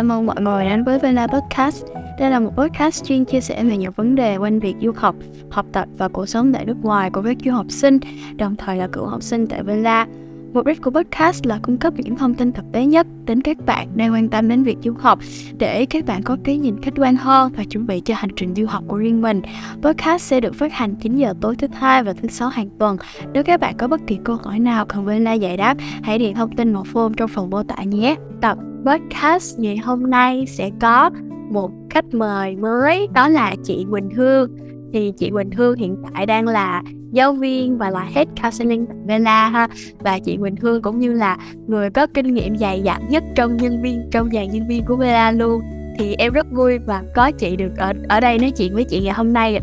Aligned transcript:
chào 0.00 0.04
mừng 0.04 0.26
mọi 0.26 0.40
người 0.40 0.64
đến 0.64 0.84
với 0.84 0.98
Vela 0.98 1.26
Podcast. 1.26 1.84
Đây 2.18 2.30
là 2.30 2.40
một 2.40 2.50
podcast 2.56 3.04
chuyên 3.04 3.24
chia 3.24 3.40
sẻ 3.40 3.64
về 3.64 3.76
nhiều 3.76 3.90
vấn 3.96 4.14
đề 4.14 4.36
quanh 4.36 4.60
việc 4.60 4.74
du 4.82 4.92
học, 4.96 5.14
học 5.50 5.66
tập 5.72 5.88
và 5.98 6.08
cuộc 6.08 6.26
sống 6.26 6.52
tại 6.52 6.64
nước 6.64 6.76
ngoài 6.82 7.10
của 7.10 7.22
các 7.22 7.36
du 7.44 7.52
học 7.52 7.66
sinh, 7.68 7.98
đồng 8.36 8.56
thời 8.56 8.76
là 8.76 8.88
cựu 8.92 9.06
học 9.06 9.22
sinh 9.22 9.46
tại 9.46 9.62
Vela. 9.62 10.06
Mục 10.52 10.66
đích 10.66 10.82
của 10.82 10.90
podcast 10.90 11.46
là 11.46 11.58
cung 11.62 11.78
cấp 11.78 11.94
những 11.96 12.16
thông 12.16 12.34
tin 12.34 12.52
thực 12.52 12.64
tế 12.72 12.86
nhất 12.86 13.06
đến 13.24 13.40
các 13.40 13.56
bạn 13.66 13.88
đang 13.94 14.12
quan 14.12 14.28
tâm 14.28 14.48
đến 14.48 14.62
việc 14.62 14.78
du 14.82 14.92
học 14.98 15.18
để 15.58 15.86
các 15.86 16.06
bạn 16.06 16.22
có 16.22 16.36
cái 16.44 16.58
nhìn 16.58 16.82
khách 16.82 16.94
quan 16.96 17.16
hơn 17.16 17.52
và 17.56 17.64
chuẩn 17.64 17.86
bị 17.86 18.00
cho 18.00 18.14
hành 18.14 18.30
trình 18.36 18.54
du 18.54 18.66
học 18.66 18.84
của 18.88 18.96
riêng 18.96 19.22
mình. 19.22 19.42
Podcast 19.82 20.22
sẽ 20.22 20.40
được 20.40 20.54
phát 20.54 20.72
hành 20.72 20.94
9 20.94 21.16
giờ 21.16 21.34
tối 21.40 21.56
thứ 21.56 21.66
hai 21.72 22.02
và 22.02 22.12
thứ 22.12 22.28
sáu 22.28 22.48
hàng 22.48 22.68
tuần. 22.78 22.96
Nếu 23.32 23.42
các 23.42 23.60
bạn 23.60 23.76
có 23.76 23.88
bất 23.88 24.00
kỳ 24.06 24.18
câu 24.24 24.36
hỏi 24.36 24.58
nào 24.58 24.86
cần 24.86 25.04
Vela 25.04 25.32
giải 25.32 25.56
đáp, 25.56 25.76
hãy 26.02 26.18
điền 26.18 26.34
thông 26.34 26.56
tin 26.56 26.74
vào 26.74 26.84
form 26.92 27.14
trong 27.14 27.28
phần 27.28 27.50
mô 27.50 27.62
tả 27.62 27.82
nhé. 27.82 28.16
Tập 28.40 28.58
podcast 28.86 29.58
ngày 29.58 29.76
hôm 29.76 30.10
nay 30.10 30.44
sẽ 30.48 30.70
có 30.80 31.10
một 31.50 31.70
khách 31.90 32.14
mời 32.14 32.56
mới 32.56 33.08
đó 33.14 33.28
là 33.28 33.54
chị 33.64 33.86
Quỳnh 33.90 34.10
Hương 34.10 34.56
thì 34.92 35.12
chị 35.18 35.30
Quỳnh 35.30 35.50
Hương 35.50 35.76
hiện 35.76 35.96
tại 36.14 36.26
đang 36.26 36.46
là 36.46 36.82
giáo 37.12 37.32
viên 37.32 37.78
và 37.78 37.90
là 37.90 38.08
head 38.14 38.28
counseling 38.42 38.86
tại 38.86 38.96
Vela 39.06 39.48
ha. 39.48 39.68
Và 39.98 40.18
chị 40.18 40.36
Quỳnh 40.36 40.56
Hương 40.56 40.82
cũng 40.82 40.98
như 40.98 41.12
là 41.12 41.38
người 41.66 41.90
có 41.90 42.06
kinh 42.06 42.34
nghiệm 42.34 42.56
dày 42.56 42.80
dặn 42.80 43.08
nhất 43.08 43.24
trong 43.34 43.56
nhân 43.56 43.82
viên 43.82 44.08
trong 44.10 44.30
dàn 44.32 44.50
nhân 44.50 44.68
viên 44.68 44.84
của 44.84 44.96
Vela 44.96 45.32
luôn. 45.32 45.60
Thì 45.98 46.14
em 46.14 46.32
rất 46.32 46.46
vui 46.52 46.78
và 46.78 47.02
có 47.14 47.30
chị 47.30 47.56
được 47.56 47.72
ở 47.76 47.92
ở 48.08 48.20
đây 48.20 48.38
nói 48.38 48.50
chuyện 48.50 48.74
với 48.74 48.84
chị 48.84 49.00
ngày 49.00 49.14
hôm 49.14 49.32
nay 49.32 49.60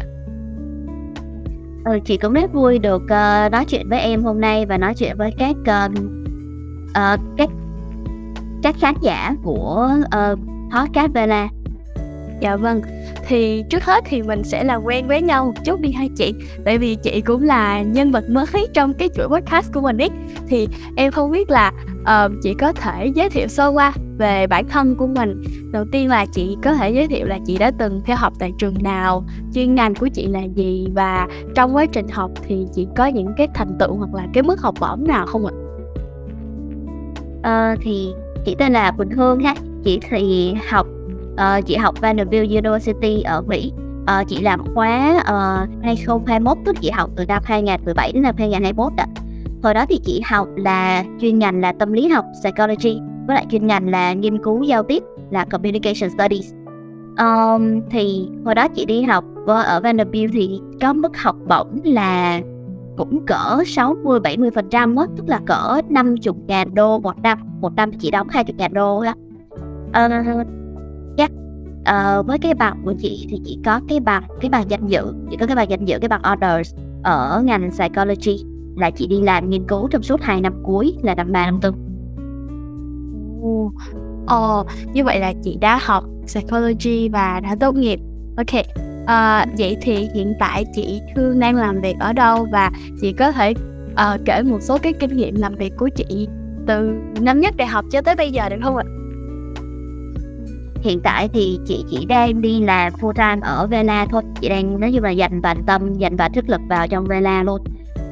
ừ, 1.86 2.00
chị 2.06 2.18
cũng 2.18 2.34
rất 2.34 2.54
vui 2.54 2.80
được 2.80 3.02
uh, 3.04 3.52
nói 3.52 3.66
chuyện 3.68 3.90
với 3.90 4.00
em 4.00 4.24
hôm 4.24 4.42
nay 4.42 4.66
và 4.66 4.78
nói 4.78 4.94
chuyện 4.94 5.18
với 5.18 5.32
các 5.38 5.56
uh, 5.62 5.92
uh, 6.90 7.20
các 7.38 7.50
các 8.64 8.76
khán 8.80 8.96
giả 9.02 9.36
của 9.44 9.90
uh, 10.06 10.40
podcast 10.72 11.14
Vela 11.14 11.50
Dạ 12.42 12.56
vâng, 12.56 12.82
thì 13.28 13.64
trước 13.70 13.84
hết 13.84 14.04
thì 14.08 14.22
mình 14.22 14.44
sẽ 14.44 14.64
làm 14.64 14.84
quen 14.84 15.08
với 15.08 15.22
nhau 15.22 15.46
một 15.46 15.54
chút 15.66 15.80
đi 15.82 15.92
hai 15.92 16.10
chị. 16.16 16.34
Tại 16.66 16.78
vì 16.78 16.96
chị 16.96 17.22
cũng 17.22 17.44
là 17.44 17.82
nhân 17.82 18.12
vật 18.12 18.30
mới 18.30 18.68
trong 18.74 18.94
cái 18.94 19.10
chuỗi 19.16 19.28
podcast 19.28 19.74
của 19.74 19.82
mình 19.82 19.98
ấy. 19.98 20.10
Thì 20.48 20.68
em 20.96 21.12
không 21.12 21.32
biết 21.32 21.50
là 21.50 21.72
uh, 22.02 22.32
chị 22.44 22.54
có 22.54 22.74
thể 22.74 23.12
giới 23.16 23.30
thiệu 23.30 23.48
sơ 23.48 23.68
qua 23.68 23.94
về 24.18 24.48
bản 24.48 24.68
thân 24.68 24.96
của 24.96 25.08
mình. 25.08 25.44
Đầu 25.72 25.86
tiên 25.92 26.10
là 26.10 26.26
chị 26.26 26.58
có 26.64 26.74
thể 26.74 26.90
giới 26.90 27.08
thiệu 27.08 27.26
là 27.26 27.40
chị 27.46 27.58
đã 27.58 27.72
từng 27.80 28.02
theo 28.06 28.18
học 28.18 28.34
tại 28.40 28.52
trường 28.60 28.84
nào 28.84 29.26
Chuyên 29.54 29.76
ngành 29.76 29.96
của 29.96 30.08
chị 30.08 30.28
là 30.28 30.42
gì 30.56 30.88
Và 30.94 31.28
trong 31.56 31.76
quá 31.76 31.86
trình 31.86 32.08
học 32.08 32.32
thì 32.48 32.66
chị 32.76 32.88
có 32.96 33.06
những 33.06 33.34
cái 33.38 33.48
thành 33.54 33.78
tựu 33.80 33.96
hoặc 33.96 34.14
là 34.14 34.28
cái 34.34 34.44
mức 34.44 34.62
học 34.62 34.76
bổng 34.80 35.08
nào 35.08 35.26
không 35.26 35.46
ạ? 35.46 35.54
Uh, 37.38 37.80
thì 37.82 38.10
chị 38.46 38.56
tên 38.60 38.74
là 38.74 38.92
Quỳnh 38.92 39.12
Hương 39.12 39.40
ha. 39.40 39.56
Chị 39.84 40.00
thì 40.10 40.54
học 40.70 40.88
uh, 41.42 41.66
chị 41.66 41.76
học 41.76 42.02
Vanderbilt 42.02 42.50
University 42.50 43.22
ở 43.22 43.42
Mỹ. 43.42 43.74
Uh, 44.02 44.28
chị 44.28 44.42
làm 44.42 44.74
khóa 44.74 45.22
ờ, 45.26 45.60
uh, 45.64 45.84
2021 45.84 46.58
tức 46.66 46.76
chị 46.82 46.90
học 46.90 47.10
từ 47.16 47.26
năm 47.26 47.44
2017 47.46 48.12
đến 48.12 48.24
năm 48.24 48.36
2021 48.38 48.94
đó 48.98 49.04
hồi 49.64 49.74
đó 49.74 49.86
thì 49.90 50.00
chị 50.04 50.22
học 50.26 50.48
là 50.56 51.04
chuyên 51.20 51.40
ngành 51.40 51.62
là 51.62 51.72
tâm 51.72 51.94
lý 51.94 52.08
học 52.08 52.26
psychology 52.42 53.00
với 53.28 53.36
lại 53.36 53.46
chuyên 53.50 53.68
ngành 53.68 53.90
là 53.90 54.14
nghiên 54.14 54.44
cứu 54.44 54.64
giao 54.64 54.84
tiếp 54.84 55.04
là 55.32 55.46
communication 55.46 56.10
studies. 56.10 56.54
Um, 57.18 57.82
thì 57.90 58.30
hồi 58.46 58.56
đó 58.56 58.68
chị 58.68 58.86
đi 58.86 59.02
học 59.02 59.24
ở 59.48 59.80
Vanderbilt 59.84 60.32
thì 60.34 60.60
có 60.82 60.94
mức 60.94 61.18
học 61.18 61.36
bổng 61.48 61.80
là 61.84 62.42
cũng 62.98 63.26
cỡ 63.26 63.64
60 63.66 64.20
70 64.20 64.52
phần 64.52 64.70
trăm 64.70 64.96
á 64.96 65.06
tức 65.18 65.24
là 65.28 65.40
cỡ 65.46 65.82
50 65.90 66.18
ngàn 66.48 66.76
đô 66.76 67.00
một 67.00 67.22
năm. 67.22 67.40
Một 67.62 67.76
năm 67.76 67.92
chị 68.00 68.12
đóng 68.12 68.28
20 68.30 68.54
ngàn 68.58 68.74
đô 68.74 69.00
á. 69.00 69.14
Uh, 70.06 70.48
chắc 71.18 71.32
uh, 71.32 71.86
ờ, 71.86 72.24
với 72.24 72.38
cái 72.38 72.54
bằng 72.54 72.82
của 72.86 72.94
chị 73.00 73.28
thì 73.30 73.42
chị 73.46 73.60
có 73.66 73.82
cái 73.88 74.00
bằng 74.00 74.24
cái 74.42 74.50
bằng 74.50 74.70
danh 74.70 74.88
dự 74.88 75.14
chị 75.30 75.38
có 75.40 75.46
cái 75.46 75.56
bằng 75.56 75.70
danh 75.70 75.86
dự 75.86 76.00
cái 76.00 76.10
bằng 76.10 76.24
honors 76.24 76.76
ở 77.04 77.42
ngành 77.46 77.72
psychology 77.72 78.44
là 78.76 78.92
chị 78.92 79.08
đi 79.08 79.22
làm 79.22 79.50
nghiên 79.50 79.68
cứu 79.68 79.88
trong 79.92 80.04
suốt 80.04 80.22
2 80.22 80.42
năm 80.42 80.54
cuối 80.64 80.96
là 81.04 81.16
năm 81.16 81.32
ba 81.32 81.46
năm 81.46 81.60
tư 81.62 81.72
Ồ, 83.42 83.72
oh, 84.36 84.68
như 84.94 85.04
vậy 85.04 85.20
là 85.20 85.34
chị 85.44 85.58
đã 85.62 85.80
học 85.82 86.04
psychology 86.26 87.10
và 87.10 87.40
đã 87.40 87.56
tốt 87.60 87.76
nghiệp. 87.76 88.00
Ok, 88.38 88.62
uh, 89.02 89.58
vậy 89.58 89.78
thì 89.82 90.08
hiện 90.14 90.34
tại 90.40 90.66
chị 90.76 91.02
Thương 91.16 91.40
đang 91.40 91.56
làm 91.56 91.82
việc 91.82 91.96
ở 92.00 92.14
đâu 92.14 92.48
và 92.52 92.72
chị 93.02 93.14
có 93.14 93.32
thể 93.32 93.54
uh, 93.92 94.22
kể 94.26 94.42
một 94.44 94.62
số 94.62 94.78
cái 94.78 94.94
kinh 94.94 95.18
nghiệm 95.18 95.36
làm 95.36 95.56
việc 95.56 95.74
của 95.78 95.90
chị 95.96 96.28
từ 96.68 96.92
năm 97.22 97.40
nhất 97.40 97.58
đại 97.58 97.68
học 97.68 97.86
cho 97.92 98.02
tới 98.02 98.16
bây 98.16 98.32
giờ 98.32 98.50
được 98.50 98.58
không 98.64 98.78
ạ? 98.78 98.84
Hiện 100.82 101.00
tại 101.04 101.30
thì 101.34 101.60
chị 101.66 101.86
chỉ 101.90 102.06
đang 102.06 102.42
đi 102.42 102.60
làm 102.64 102.94
full 102.94 103.14
time 103.14 103.48
ở 103.48 103.68
Vela 103.68 104.06
thôi. 104.06 104.22
Chị 104.42 104.50
đang 104.50 104.80
nói 104.80 104.92
chung 104.94 105.04
là 105.04 105.10
dành 105.10 105.42
toàn 105.42 105.64
tâm, 105.68 105.94
dành 105.94 106.16
và 106.16 106.30
sức 106.34 106.50
lực 106.50 106.62
vào 106.70 106.88
trong 106.88 107.06
Vela 107.06 107.44
luôn. 107.44 107.62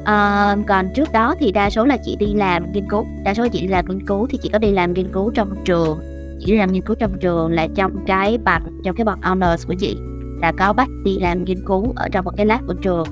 À, 0.04 0.56
Còn 0.68 0.86
trước 0.94 1.12
đó 1.12 1.34
thì 1.38 1.52
đa 1.52 1.70
số 1.70 1.84
là 1.84 1.96
chị 2.04 2.16
đi 2.16 2.34
làm 2.34 2.72
nghiên 2.72 2.88
cứu. 2.90 3.06
Đa 3.24 3.34
số 3.34 3.48
chị 3.52 3.60
đi 3.60 3.68
làm 3.68 3.84
nghiên 3.88 4.06
cứu 4.06 4.26
thì 4.30 4.38
chị 4.42 4.48
có 4.52 4.58
đi 4.58 4.70
làm 4.70 4.92
nghiên 4.92 5.12
cứu 5.12 5.30
trong 5.30 5.54
trường. 5.64 5.98
Chị 6.40 6.52
đi 6.52 6.58
làm 6.58 6.72
nghiên 6.72 6.82
cứu 6.82 6.96
trong 7.00 7.18
trường 7.20 7.52
là 7.52 7.66
trong 7.74 7.92
cái 8.06 8.38
bằng, 8.38 8.62
trong 8.84 8.96
cái 8.96 9.04
bằng 9.04 9.22
honors 9.22 9.66
của 9.66 9.74
chị. 9.78 9.96
Là 10.40 10.52
có 10.58 10.72
bắt 10.72 10.88
đi 11.04 11.18
làm 11.18 11.44
nghiên 11.44 11.64
cứu 11.66 11.92
ở 11.96 12.08
trong 12.08 12.24
một 12.24 12.32
cái 12.36 12.46
lab 12.46 12.66
của 12.66 12.74
trường. 12.74 13.06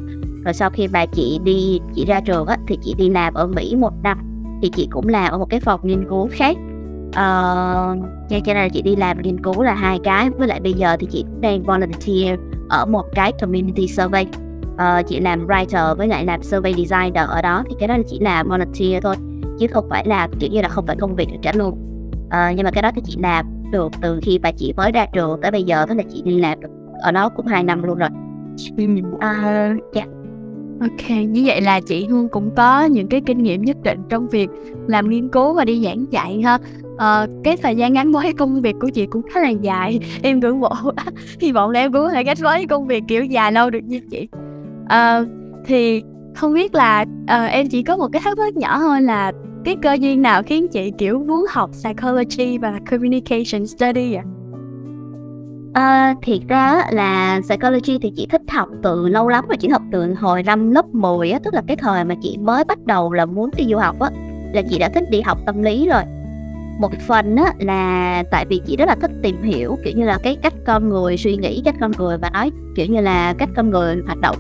Rồi 0.45 0.55
sau 0.55 0.71
khi 0.71 0.89
mà 0.89 1.07
chị 1.07 1.41
đi 1.45 1.81
chị 1.95 2.05
ra 2.05 2.21
trường 2.21 2.47
á 2.47 2.57
thì 2.69 2.79
chị 2.83 2.95
đi 2.99 3.09
làm 3.09 3.35
ở 3.35 3.47
Mỹ 3.47 3.77
một 3.77 3.93
năm. 4.03 4.19
Thì 4.63 4.71
chị 4.77 4.89
cũng 4.91 5.09
làm 5.09 5.33
ở 5.33 5.39
một 5.39 5.51
cái 5.51 5.61
phòng 5.61 5.81
nghiên 5.83 6.09
cứu 6.09 6.29
khác 6.33 6.57
uh, 7.15 7.99
cho 8.29 8.55
nên 8.55 8.57
là 8.57 8.69
chị 8.69 8.83
đi 8.83 8.97
làm 8.97 9.23
nghiên 9.23 9.43
cứu 9.43 9.63
là 9.63 9.75
hai 9.75 9.99
cái 10.05 10.31
với 10.31 10.49
lại 10.49 10.61
bây 10.61 10.73
giờ 10.73 10.97
thì 11.01 11.07
chị 11.11 11.25
đang 11.41 11.63
volunteer 11.63 12.39
ở 12.69 12.87
một 12.87 13.05
cái 13.15 13.33
community 13.41 13.89
survey 13.89 14.27
uh, 14.75 15.07
chị 15.07 15.21
làm 15.21 15.47
writer 15.47 15.95
với 15.95 16.09
lại 16.09 16.25
làm 16.25 16.43
survey 16.43 16.73
designer 16.73 17.29
ở 17.29 17.43
đó 17.43 17.65
thì 17.69 17.77
cái 17.79 17.89
đó 17.89 17.97
là 17.97 18.03
chỉ 18.09 18.19
là 18.19 18.43
volunteer 18.43 19.03
thôi 19.03 19.17
chứ 19.59 19.67
không 19.67 19.87
phải 19.91 20.07
là 20.07 20.29
kiểu 20.41 20.51
như 20.51 20.63
là 20.63 20.69
không 20.69 20.87
phải 20.87 20.97
công 20.97 21.17
việc 21.17 21.29
được 21.33 21.39
trả 21.43 21.53
lương 21.53 21.69
uh, 21.69 22.57
nhưng 22.57 22.65
mà 22.65 22.71
cái 22.71 22.83
đó 22.83 22.91
thì 22.95 23.03
chị 23.05 23.17
làm 23.19 23.47
được 23.73 23.93
từ 24.03 24.21
khi 24.23 24.39
mà 24.39 24.51
chị 24.57 24.73
mới 24.77 24.93
ra 24.93 25.07
trường 25.07 25.41
tới 25.43 25.51
bây 25.51 25.63
giờ 25.63 25.87
tức 25.89 25.95
là 25.95 26.03
chị 26.13 26.23
đi 26.23 26.41
làm 26.41 26.61
được 26.61 26.69
ở 27.03 27.13
đó 27.13 27.29
cũng 27.29 27.47
hai 27.47 27.63
năm 27.63 27.83
luôn 27.83 27.99
rồi 27.99 28.09
à, 29.21 29.75
yeah. 29.95 30.09
Ok, 30.81 31.11
như 31.29 31.43
vậy 31.47 31.61
là 31.61 31.81
chị 31.81 32.07
Hương 32.07 32.29
cũng 32.29 32.51
có 32.57 32.85
những 32.85 33.09
cái 33.09 33.21
kinh 33.21 33.43
nghiệm 33.43 33.63
nhất 33.63 33.77
định 33.83 34.01
trong 34.09 34.29
việc 34.29 34.51
làm 34.87 35.11
nghiên 35.11 35.29
cứu 35.29 35.55
và 35.55 35.65
đi 35.65 35.85
giảng 35.85 36.05
dạy 36.11 36.43
ha. 36.43 36.59
À, 36.99 37.27
cái 37.45 37.57
thời 37.57 37.77
gian 37.77 37.93
gắn 37.93 38.13
bó 38.13 38.21
với 38.21 38.33
công 38.33 38.61
việc 38.61 38.77
của 38.81 38.89
chị 38.89 39.07
cũng 39.07 39.23
khá 39.33 39.41
là 39.41 39.49
dài. 39.49 40.01
Em 40.23 40.41
ngưỡng 40.41 40.61
mộ, 40.61 40.73
hy 41.41 41.53
vọng 41.53 41.71
là 41.71 41.81
em 41.81 41.93
cũng 41.93 42.03
có 42.03 42.11
thể 42.11 42.25
gắn 42.25 42.37
bó 42.43 42.51
với 42.51 42.67
công 42.67 42.87
việc 42.87 43.05
kiểu 43.09 43.25
dài 43.25 43.53
lâu 43.53 43.71
được 43.71 43.85
như 43.85 44.01
chị. 44.11 44.29
À, 44.89 45.25
thì 45.67 46.03
không 46.35 46.55
biết 46.55 46.75
là 46.75 47.05
uh, 47.23 47.51
em 47.51 47.69
chỉ 47.69 47.83
có 47.83 47.97
một 47.97 48.09
cái 48.13 48.23
thắc 48.25 48.39
mắc 48.39 48.57
nhỏ 48.57 48.79
thôi 48.79 49.03
là 49.03 49.33
cái 49.65 49.77
cơ 49.83 49.93
duyên 49.93 50.23
nào 50.23 50.43
khiến 50.43 50.69
chị 50.69 50.93
kiểu 50.99 51.19
muốn 51.19 51.47
học 51.51 51.71
psychology 51.73 52.59
và 52.59 52.81
communication 52.91 53.67
study 53.67 54.15
ạ? 54.15 54.23
À? 54.23 54.31
Uh, 55.75 56.23
thiệt 56.23 56.41
ra 56.49 56.83
là 56.91 57.41
psychology 57.49 57.99
thì 57.99 58.13
chị 58.17 58.27
thích 58.31 58.43
học 58.49 58.69
từ 58.83 59.09
lâu 59.09 59.29
lắm 59.29 59.45
rồi 59.49 59.57
chị 59.57 59.69
học 59.69 59.83
từ 59.93 60.15
hồi 60.15 60.43
năm 60.43 60.71
lớp 60.71 60.87
10 60.93 61.31
á 61.31 61.39
tức 61.45 61.55
là 61.55 61.63
cái 61.67 61.77
thời 61.77 62.05
mà 62.05 62.15
chị 62.23 62.37
mới 62.41 62.65
bắt 62.65 62.79
đầu 62.87 63.13
là 63.13 63.27
muốn 63.27 63.51
đi 63.57 63.65
du 63.71 63.77
học 63.77 64.01
á 64.01 64.11
là 64.53 64.63
chị 64.71 64.79
đã 64.79 64.89
thích 64.89 65.05
đi 65.11 65.21
học 65.21 65.39
tâm 65.47 65.63
lý 65.63 65.89
rồi 65.89 66.03
một 66.79 66.93
phần 67.07 67.37
á 67.37 67.53
là 67.59 68.23
tại 68.31 68.47
vì 68.49 68.61
chị 68.67 68.77
rất 68.77 68.89
là 68.89 68.95
thích 69.01 69.11
tìm 69.23 69.43
hiểu 69.43 69.79
kiểu 69.85 69.93
như 69.97 70.05
là 70.05 70.19
cái 70.23 70.37
cách 70.43 70.55
con 70.67 70.89
người 70.89 71.17
suy 71.17 71.37
nghĩ 71.37 71.63
cách 71.65 71.75
con 71.81 71.93
người 71.99 72.19
và 72.19 72.31
nói 72.31 72.51
kiểu 72.77 72.87
như 72.87 73.01
là 73.01 73.35
cách 73.39 73.49
con 73.57 73.71
người 73.71 73.97
hoạt 74.07 74.19
động. 74.21 74.37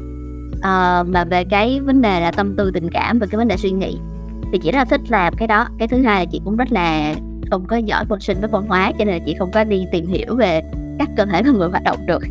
À, 0.63 1.03
mà 1.03 1.25
về 1.25 1.45
cái 1.45 1.81
vấn 1.81 2.03
đề 2.03 2.21
là 2.21 2.31
tâm 2.31 2.57
tư 2.57 2.71
tình 2.75 2.91
cảm 2.91 3.19
và 3.19 3.27
cái 3.27 3.37
vấn 3.37 3.49
đề 3.49 3.57
suy 3.57 3.71
nghĩ 3.71 3.99
thì 4.53 4.59
chị 4.59 4.73
rất 4.73 4.79
là 4.79 4.85
thích 4.85 5.01
làm 5.09 5.35
cái 5.37 5.49
đó. 5.49 5.67
Cái 5.79 5.89
thứ 5.89 6.03
hai 6.03 6.25
là 6.25 6.31
chị 6.33 6.41
cũng 6.45 6.57
rất 6.57 6.73
là 6.73 7.15
không 7.51 7.67
có 7.67 7.77
giỏi 7.77 8.05
môn 8.09 8.21
sinh 8.21 8.41
với 8.41 8.49
văn 8.49 8.67
hóa 8.69 8.93
cho 8.99 9.05
nên 9.05 9.15
là 9.15 9.25
chị 9.27 9.35
không 9.39 9.51
có 9.51 9.65
đi 9.65 9.85
tìm 9.93 10.07
hiểu 10.07 10.37
về 10.37 10.63
các 10.99 11.09
cơ 11.17 11.25
thể 11.25 11.43
con 11.43 11.59
người 11.59 11.69
hoạt 11.69 11.83
động 11.85 12.07
được. 12.07 12.23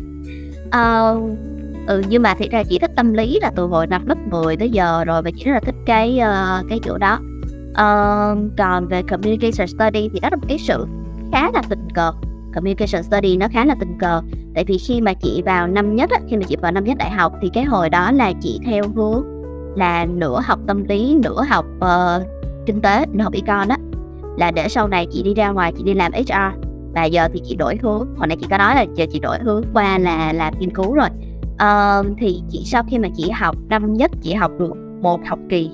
Uh, 0.66 1.38
ừ 1.86 2.02
nhưng 2.08 2.22
mà 2.22 2.34
thiệt 2.34 2.50
ra 2.50 2.62
chị 2.62 2.78
thích 2.78 2.90
tâm 2.96 3.12
lý 3.12 3.38
là 3.42 3.50
từ 3.56 3.66
hồi 3.66 3.86
năm 3.86 4.06
lớp 4.06 4.18
10 4.30 4.56
tới 4.56 4.70
giờ 4.70 5.04
rồi 5.04 5.22
và 5.22 5.30
chị 5.36 5.44
rất 5.44 5.52
là 5.52 5.60
thích 5.60 5.74
cái 5.86 6.20
uh, 6.20 6.68
cái 6.68 6.80
chỗ 6.84 6.98
đó 6.98 7.18
uh, 7.74 8.38
còn 8.58 8.88
về 8.88 9.02
communication 9.02 9.66
study 9.66 10.08
thì 10.12 10.20
đó 10.20 10.28
là 10.30 10.36
một 10.36 10.46
cái 10.48 10.58
sự 10.58 10.86
khá 11.32 11.50
là 11.54 11.62
tình 11.68 11.88
cờ. 11.94 12.12
Communication 12.54 13.02
study 13.02 13.36
nó 13.36 13.48
khá 13.52 13.64
là 13.64 13.74
tình 13.80 13.98
cờ. 13.98 14.22
Tại 14.54 14.64
vì 14.64 14.78
khi 14.78 15.00
mà 15.00 15.14
chị 15.14 15.42
vào 15.46 15.66
năm 15.66 15.96
nhất 15.96 16.10
á, 16.10 16.18
khi 16.28 16.36
mà 16.36 16.42
chị 16.48 16.56
vào 16.62 16.72
năm 16.72 16.84
nhất 16.84 16.98
đại 16.98 17.10
học 17.10 17.32
thì 17.42 17.48
cái 17.54 17.64
hồi 17.64 17.90
đó 17.90 18.10
là 18.12 18.32
chị 18.40 18.60
theo 18.66 18.84
hướng 18.96 19.24
là 19.76 20.04
nửa 20.04 20.40
học 20.44 20.58
tâm 20.66 20.84
lý 20.84 21.18
nửa 21.22 21.42
học 21.48 21.64
uh, 21.78 22.26
kinh 22.66 22.80
tế 22.80 23.06
nửa 23.12 23.24
học 23.24 23.32
econ 23.32 23.68
á. 23.68 23.76
Là 24.38 24.50
để 24.50 24.68
sau 24.68 24.88
này 24.88 25.06
chị 25.10 25.22
đi 25.22 25.34
ra 25.34 25.50
ngoài 25.50 25.72
chị 25.76 25.82
đi 25.82 25.94
làm 25.94 26.12
HR 26.12 26.32
và 26.94 27.04
giờ 27.04 27.28
thì 27.32 27.40
chị 27.44 27.56
đổi 27.56 27.78
hướng. 27.82 28.06
Hồi 28.16 28.26
nãy 28.26 28.36
chị 28.40 28.46
có 28.50 28.58
nói 28.58 28.74
là 28.74 28.84
giờ 28.94 29.06
chị 29.12 29.18
đổi 29.18 29.38
hướng 29.38 29.62
qua 29.74 29.98
là 29.98 30.32
làm 30.32 30.54
nghiên 30.58 30.74
cứu 30.74 30.94
rồi. 30.94 31.08
Uh, 31.54 32.16
thì 32.18 32.42
chị 32.50 32.62
sau 32.64 32.82
khi 32.90 32.98
mà 32.98 33.08
chị 33.16 33.30
học 33.30 33.56
năm 33.68 33.94
nhất 33.94 34.10
chị 34.22 34.34
học 34.34 34.50
được 34.58 34.72
một 35.02 35.20
học 35.26 35.38
kỳ 35.48 35.70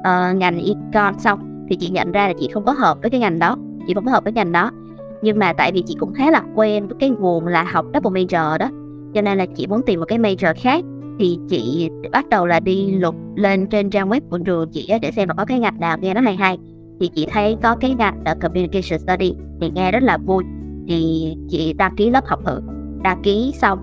uh, 0.00 0.36
ngành 0.36 0.60
econ 0.64 1.18
xong 1.18 1.66
thì 1.68 1.76
chị 1.76 1.88
nhận 1.88 2.12
ra 2.12 2.28
là 2.28 2.34
chị 2.40 2.48
không 2.54 2.64
có 2.64 2.72
hợp 2.72 2.98
với 3.02 3.10
cái 3.10 3.20
ngành 3.20 3.38
đó 3.38 3.56
chị 3.86 3.94
không 3.94 4.04
có 4.04 4.12
hợp 4.12 4.24
với 4.24 4.32
ngành 4.32 4.52
đó. 4.52 4.70
Nhưng 5.22 5.38
mà 5.38 5.52
tại 5.52 5.72
vì 5.72 5.82
chị 5.86 5.96
cũng 5.98 6.14
khá 6.14 6.30
là 6.30 6.42
quen 6.54 6.88
với 6.88 6.96
cái 7.00 7.10
nguồn 7.10 7.46
là 7.46 7.62
học 7.62 7.86
double 7.94 8.22
major 8.22 8.60
đó 8.60 8.70
cho 9.14 9.22
nên 9.22 9.38
là 9.38 9.46
chị 9.56 9.66
muốn 9.66 9.82
tìm 9.86 10.00
một 10.00 10.06
cái 10.08 10.18
major 10.18 10.54
khác. 10.56 10.84
Thì 11.18 11.38
chị 11.48 11.90
bắt 12.12 12.28
đầu 12.28 12.46
là 12.46 12.60
đi 12.60 12.92
lục 12.92 13.14
lên 13.34 13.66
trên 13.66 13.90
trang 13.90 14.08
web 14.10 14.20
của 14.30 14.38
trường 14.38 14.70
chị 14.72 14.92
để 15.02 15.10
xem 15.12 15.28
là 15.28 15.34
có 15.34 15.44
cái 15.44 15.58
ngành 15.58 15.80
nào 15.80 15.98
nghe 15.98 16.14
nó 16.14 16.20
hay 16.20 16.36
hay. 16.36 16.58
Thì 17.00 17.10
chị 17.14 17.26
thấy 17.30 17.56
có 17.62 17.76
cái 17.76 17.94
ngành 17.94 18.22
là 18.24 18.34
communication 18.34 18.98
study 18.98 19.34
thì 19.60 19.70
nghe 19.74 19.92
rất 19.92 20.02
là 20.02 20.18
vui. 20.18 20.44
Thì 20.88 21.32
chị 21.48 21.72
đăng 21.72 21.96
ký 21.96 22.10
lớp 22.10 22.26
học 22.26 22.40
thử. 22.46 22.60
Đăng 23.02 23.22
ký 23.22 23.52
xong 23.54 23.78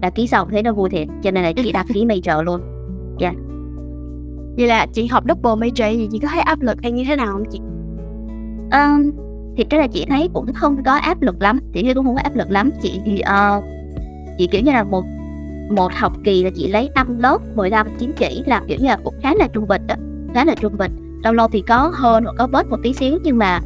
đăng 0.00 0.12
ký 0.12 0.26
xong 0.26 0.48
thấy 0.50 0.62
nó 0.62 0.72
vui 0.72 0.90
thiệt 0.90 1.08
cho 1.22 1.30
nên 1.30 1.44
là 1.44 1.52
chị 1.52 1.72
đăng 1.72 1.86
ký 1.94 2.04
major 2.08 2.44
luôn. 2.44 2.60
Dạ. 3.18 3.28
yeah 3.28 3.47
vậy 4.58 4.66
là 4.66 4.86
chị 4.92 5.06
học 5.06 5.24
double 5.28 5.54
major 5.68 5.98
gì 5.98 6.08
chị 6.12 6.18
có 6.18 6.28
thấy 6.28 6.40
áp 6.40 6.60
lực 6.60 6.78
hay 6.82 6.92
như 6.92 7.04
thế 7.04 7.16
nào 7.16 7.32
không 7.32 7.44
chị? 7.50 7.58
Um, 8.72 9.10
thì 9.56 9.64
cái 9.70 9.80
là 9.80 9.86
chị 9.86 10.06
thấy 10.08 10.28
cũng 10.34 10.52
không 10.54 10.84
có 10.84 10.92
áp 10.92 11.22
lực 11.22 11.42
lắm. 11.42 11.60
Chị 11.72 11.82
thấy 11.82 11.94
cũng 11.94 12.04
không 12.04 12.14
có 12.14 12.22
áp 12.22 12.36
lực 12.36 12.50
lắm. 12.50 12.70
Chị 12.82 13.00
thì 13.04 13.22
uh, 13.22 13.64
chị 14.38 14.46
kiểu 14.46 14.60
như 14.60 14.72
là 14.72 14.84
một 14.84 15.04
một 15.70 15.92
học 15.94 16.12
kỳ 16.24 16.44
là 16.44 16.50
chị 16.54 16.68
lấy 16.68 16.90
năm 16.94 17.18
lớp 17.18 17.38
15 17.56 17.86
chứng 17.98 18.12
chỉ 18.12 18.42
là 18.46 18.62
kiểu 18.68 18.78
như 18.80 18.86
là 18.86 18.96
cũng 19.04 19.14
khá 19.22 19.34
là 19.34 19.48
trung 19.52 19.68
bình 19.68 19.86
đó 19.86 19.94
khá 20.34 20.44
là 20.44 20.54
trung 20.54 20.76
bình. 20.78 21.20
Lâu 21.24 21.32
lâu 21.32 21.48
thì 21.48 21.62
có 21.68 21.92
hơn 21.94 22.24
hoặc 22.24 22.34
có 22.38 22.46
bớt 22.46 22.70
một 22.70 22.76
tí 22.82 22.92
xíu 22.92 23.18
nhưng 23.24 23.38
mà 23.38 23.60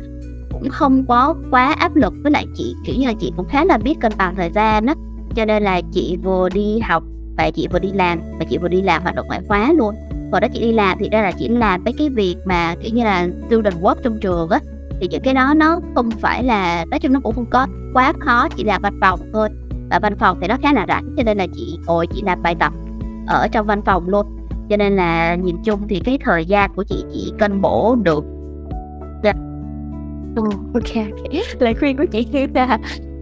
cũng 0.53 0.69
không 0.71 1.05
có 1.09 1.35
quá 1.50 1.73
áp 1.73 1.97
lực. 1.97 2.15
Với 2.23 2.33
lại 2.33 2.47
chị 2.55 2.75
kiểu 2.85 2.94
như 2.99 3.06
là 3.06 3.15
chị 3.21 3.33
cũng 3.37 3.49
khá 3.49 3.65
là 3.65 3.79
biết 3.79 3.94
cân 4.00 4.12
bằng 4.19 4.35
thời 4.37 4.50
gian 4.50 4.87
đó 4.87 4.94
cho 5.35 5.44
nên 5.44 5.62
là 5.62 5.81
chị 5.93 6.19
vừa 6.23 6.49
đi 6.49 6.79
học 6.79 7.03
và 7.37 7.50
chị 7.50 7.69
vừa 7.73 7.79
đi 7.79 7.93
làm 7.93 8.21
và 8.39 8.44
chị 8.50 8.59
vừa 8.59 8.69
đi 8.69 8.83
làm 8.83 9.03
hoạt 9.03 9.15
động 9.15 9.27
ngoại 9.27 9.41
khóa 9.49 9.73
luôn 9.73 9.94
hồi 10.32 10.40
đó 10.40 10.49
chị 10.52 10.61
đi 10.61 10.73
làm 10.73 10.99
thì 11.00 11.08
ra 11.12 11.23
là 11.23 11.32
chị 11.32 11.49
làm 11.49 11.84
mấy 11.84 11.94
cái 11.99 12.08
việc 12.08 12.37
mà 12.44 12.75
kiểu 12.81 12.94
như 12.94 13.05
là 13.05 13.29
student 13.46 13.75
work 13.81 13.94
trong 14.02 14.19
trường 14.20 14.49
á. 14.49 14.61
Thì 15.00 15.08
những 15.11 15.23
cái 15.23 15.34
đó 15.34 15.55
nó 15.56 15.81
không 15.94 16.11
phải 16.11 16.44
là 16.44 16.84
nói 16.90 17.00
chung 17.00 17.12
nó 17.12 17.20
cũng 17.20 17.34
không 17.34 17.50
có 17.50 17.67
quá 17.94 18.12
khó 18.20 18.49
chỉ 18.56 18.64
là 18.64 18.79
văn 18.79 18.99
phòng 19.00 19.20
thôi. 19.32 19.49
Và 19.90 19.99
văn 19.99 20.17
phòng 20.19 20.38
thì 20.40 20.49
nó 20.49 20.56
khá 20.62 20.73
là 20.73 20.87
rảnh 20.88 21.14
cho 21.17 21.23
nên 21.23 21.38
là 21.38 21.46
chị 21.55 21.79
ngồi 21.87 22.06
chị 22.06 22.23
làm 22.26 22.43
bài 22.43 22.55
tập 22.61 22.73
ở 23.26 23.49
trong 23.52 23.67
văn 23.67 23.82
phòng 23.84 24.08
luôn. 24.08 24.26
Cho 24.70 24.76
nên 24.76 24.96
là 24.96 25.34
nhìn 25.34 25.56
chung 25.64 25.88
thì 25.88 26.00
cái 26.05 26.19
thời 26.25 26.44
gian 26.44 26.75
của 26.75 26.84
chị 26.84 27.05
chỉ 27.12 27.32
cân 27.38 27.61
bổ 27.61 27.96
được. 28.02 28.25
Dạ. 29.23 29.32
Yeah. 29.32 29.37
Oh, 30.40 30.55
ok 30.75 31.06
lời 31.61 31.75
khuyên 31.75 31.96
của 31.96 32.05
chị 32.11 32.26
như 32.32 32.46
là 32.55 32.79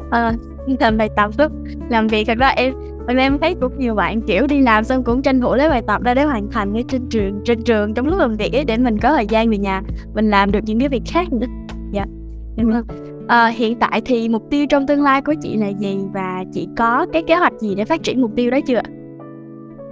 uh, 0.07 0.81
làm 0.81 0.99
bài 0.99 1.09
tập 1.17 1.31
đó 1.39 1.49
làm 1.91 2.07
việc 2.07 2.25
thật 2.27 2.39
ra 2.39 2.49
em 2.49 2.75
Hôm 3.09 3.17
em 3.17 3.39
thấy 3.39 3.55
cũng 3.61 3.79
nhiều 3.79 3.95
bạn 3.95 4.21
kiểu 4.21 4.47
đi 4.47 4.61
làm 4.61 4.85
xong 4.85 5.05
cũng 5.05 5.23
tranh 5.23 5.41
thủ 5.41 5.55
lấy 5.55 5.69
bài 5.69 5.83
tập 5.87 6.03
ra 6.03 6.15
để 6.15 6.25
hoàn 6.25 6.51
thành 6.51 6.75
ở 6.75 6.81
trên 6.89 7.09
trường 7.11 7.41
trên 7.45 7.63
trường 7.63 7.95
trong 7.95 8.07
lúc 8.07 8.19
làm 8.19 8.37
việc 8.37 8.53
ấy 8.53 8.65
để 8.65 8.77
mình 8.77 8.99
có 8.99 9.13
thời 9.13 9.27
gian 9.27 9.51
về 9.51 9.59
nhà 9.59 9.83
mình 10.15 10.31
làm 10.31 10.53
được 10.53 10.61
những 10.65 10.81
cái 10.81 10.89
việc 10.89 11.03
khác 11.07 11.33
nữa. 11.33 11.47
Dạ. 11.93 12.05
Yeah. 12.05 12.09
À, 12.57 12.65
vâng. 12.65 12.85
ờ, 13.29 13.47
hiện 13.47 13.79
tại 13.79 14.01
thì 14.05 14.29
mục 14.29 14.43
tiêu 14.51 14.67
trong 14.71 14.87
tương 14.87 15.03
lai 15.03 15.23
của 15.23 15.35
chị 15.43 15.57
là 15.57 15.69
gì 15.69 15.99
và 16.13 16.45
chị 16.53 16.69
có 16.77 17.07
cái 17.13 17.23
kế 17.23 17.37
hoạch 17.37 17.53
gì 17.61 17.75
để 17.75 17.85
phát 17.85 18.03
triển 18.03 18.21
mục 18.21 18.31
tiêu 18.37 18.51
đó 18.51 18.59
chưa? 18.67 18.81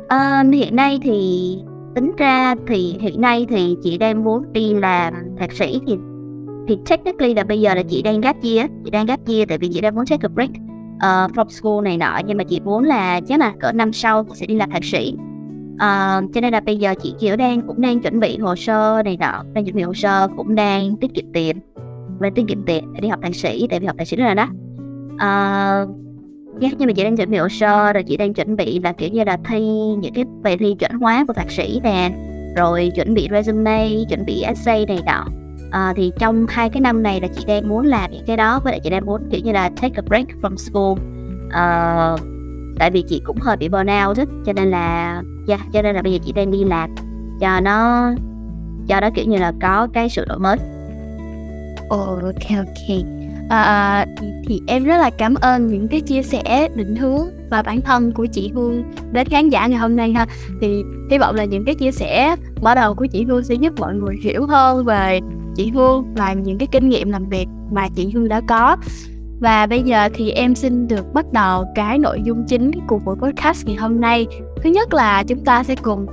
À, 0.09 0.45
hiện 0.53 0.77
nay 0.77 0.99
thì 1.03 1.59
tính 1.95 2.13
ra 2.17 2.55
thì 2.67 2.97
hiện 3.01 3.21
nay 3.21 3.47
thì 3.49 3.77
chị 3.83 3.99
đang 3.99 4.25
muốn 4.25 4.53
đi 4.53 4.75
làm 4.75 5.15
thạc 5.39 5.53
sĩ 5.53 5.81
thì 5.87 5.97
thì 6.69 6.77
technically 6.91 7.35
là 7.35 7.45
bây 7.45 7.61
giờ 7.61 7.75
là 7.75 7.83
chị 7.89 8.03
đang 8.03 8.21
gap 8.21 8.37
year 8.43 8.71
chị 8.85 8.91
đang 8.91 9.07
gap 9.07 9.21
year 9.27 9.49
tại 9.49 9.59
vì 9.59 9.69
chị 9.73 9.81
đang 9.81 9.95
muốn 9.95 10.07
take 10.07 10.23
a 10.23 10.29
break 10.29 10.51
uh, 10.99 11.31
from 11.35 11.49
school 11.49 11.85
này 11.85 11.97
nọ 11.97 12.21
nhưng 12.27 12.39
mà 12.39 12.45
chị 12.45 12.61
muốn 12.61 12.85
là 12.85 13.21
chắc 13.21 13.41
là 13.41 13.53
cỡ 13.61 13.73
năm 13.73 13.93
sau 13.93 14.25
sẽ 14.35 14.47
đi 14.47 14.55
làm 14.55 14.71
thạc 14.71 14.85
sĩ. 14.85 15.15
Uh, 15.75 16.35
cho 16.35 16.41
nên 16.41 16.53
là 16.53 16.61
bây 16.61 16.77
giờ 16.77 16.95
chị 17.03 17.15
kiểu 17.21 17.37
đang 17.37 17.63
cũng 17.67 17.81
đang 17.81 18.01
chuẩn 18.01 18.21
bị 18.21 18.39
hồ 18.39 18.57
sơ 18.57 19.03
này 19.05 19.17
nọ 19.17 19.45
đang 19.53 19.65
chuẩn 19.65 19.77
bị 19.77 19.83
hồ 19.83 19.95
sơ 19.95 20.29
cũng 20.37 20.55
đang 20.55 20.97
tiết 20.97 21.15
kiệm 21.15 21.25
tiền. 21.33 21.57
Đang 22.21 22.35
tiết 22.35 22.45
kiệm 22.49 22.63
tiền 22.63 22.93
để 22.95 23.01
đi 23.01 23.09
học 23.09 23.21
thạc 23.23 23.35
sĩ 23.35 23.67
tại 23.71 23.81
vì 23.81 23.87
học 23.87 23.97
thạc 23.99 24.09
sĩ 24.09 24.17
rất 24.17 24.25
là 24.25 24.35
đắt 24.35 24.49
uh, 25.15 25.89
yeah, 26.61 26.75
nhưng 26.79 26.87
mà 26.87 26.93
chị 26.93 27.05
đang 27.05 27.17
chuẩn 27.17 27.31
bị 27.31 27.39
hồ 27.39 27.49
sơ 27.49 27.93
rồi 27.93 28.03
chị 28.03 28.17
đang 28.17 28.35
chuẩn 28.35 28.57
bị 28.57 28.81
là 28.81 28.93
kiểu 28.93 29.09
như 29.09 29.25
là 29.25 29.37
thi 29.45 29.61
những 29.99 30.15
cái 30.15 30.25
bài 30.43 30.57
thi 30.59 30.75
chuẩn 30.79 30.93
hóa 30.93 31.25
của 31.29 31.33
thạc 31.33 31.51
sĩ 31.51 31.81
nè 31.83 32.11
rồi 32.57 32.91
chuẩn 32.95 33.15
bị 33.15 33.29
resume 33.31 33.89
chuẩn 34.09 34.25
bị 34.25 34.43
essay 34.43 34.87
này 34.87 34.99
nọ 35.07 35.25
à, 35.71 35.93
thì 35.97 36.13
trong 36.19 36.47
hai 36.49 36.71
cái 36.71 36.81
năm 36.81 37.03
này 37.03 37.21
là 37.21 37.29
chị 37.29 37.45
đang 37.47 37.69
muốn 37.69 37.87
làm 37.87 38.11
những 38.11 38.25
cái 38.27 38.37
đó 38.37 38.61
với 38.65 38.73
lại 38.73 38.81
chị 38.85 38.91
đang 38.91 39.07
muốn 39.07 39.23
kiểu 39.31 39.41
như 39.45 39.53
là 39.53 39.69
take 39.69 39.95
a 39.97 40.03
break 40.03 40.27
from 40.43 40.57
school. 40.57 40.99
À, 41.51 42.17
tại 42.79 42.91
vì 42.91 43.03
chị 43.09 43.23
cũng 43.25 43.37
hơi 43.41 43.57
bị 43.57 43.69
burnout 43.69 44.17
đó 44.17 44.25
cho 44.47 44.53
nên 44.53 44.71
là 44.71 45.23
yeah, 45.49 45.61
cho 45.73 45.83
nên 45.83 45.97
là 45.97 46.03
bây 46.03 46.13
giờ 46.13 46.19
chị 46.25 46.33
đang 46.33 46.51
đi 46.51 46.65
làm. 46.65 46.95
Cho 47.41 47.61
nó 47.61 48.11
cho 48.89 49.01
nó 49.01 49.11
kiểu 49.15 49.25
như 49.25 49.39
là 49.39 49.53
có 49.63 49.89
cái 49.93 50.09
sự 50.09 50.25
đổi 50.29 50.39
mới. 50.39 50.57
Oh, 51.95 52.23
ok 52.23 52.59
ok. 52.59 53.05
À, 53.49 54.07
thì 54.47 54.63
em 54.67 54.85
rất 54.85 54.97
là 54.97 55.11
cảm 55.11 55.35
ơn 55.35 55.67
những 55.67 55.89
cái 55.89 56.01
chia 56.01 56.23
sẻ 56.23 56.69
định 56.75 56.97
hướng 56.97 57.27
và 57.51 57.63
bản 57.63 57.81
thân 57.81 58.13
của 58.13 58.27
chị 58.27 58.53
Hương 58.55 58.85
đến 59.13 59.27
khán 59.29 59.49
giả 59.49 59.67
ngày 59.67 59.79
hôm 59.79 59.97
nay 59.97 60.13
ha. 60.13 60.27
Thì 60.61 60.83
hy 61.11 61.19
vọng 61.19 61.35
là 61.35 61.45
những 61.45 61.65
cái 61.65 61.75
chia 61.75 61.91
sẻ 61.91 62.37
mở 62.61 62.75
đầu 62.75 62.95
của 62.95 63.07
chị 63.07 63.25
Hương 63.25 63.45
sẽ 63.45 63.55
giúp 63.55 63.73
mọi 63.81 63.95
người 63.95 64.17
hiểu 64.23 64.47
hơn 64.47 64.85
về 64.85 65.21
chị 65.59 65.71
Hương 65.71 66.15
và 66.15 66.33
những 66.33 66.59
cái 66.59 66.69
kinh 66.73 66.89
nghiệm 66.89 67.11
làm 67.11 67.29
việc 67.29 67.47
mà 67.73 67.89
chị 67.95 68.11
Hương 68.15 68.29
đã 68.29 68.41
có. 68.49 68.77
Và 69.41 69.67
bây 69.67 69.83
giờ 69.83 70.09
thì 70.15 70.31
em 70.31 70.55
xin 70.55 70.89
được 70.89 71.13
bắt 71.15 71.33
đầu 71.33 71.65
cái 71.75 71.99
nội 71.99 72.21
dung 72.25 72.45
chính 72.49 72.71
của 72.89 72.99
buổi 73.05 73.17
podcast 73.17 73.67
ngày 73.67 73.77
hôm 73.77 74.01
nay. 74.01 74.27
Thứ 74.63 74.71
nhất 74.71 74.95
là 74.95 75.23
chúng 75.23 75.45
ta 75.45 75.63
sẽ 75.63 75.75
cùng 75.75 76.07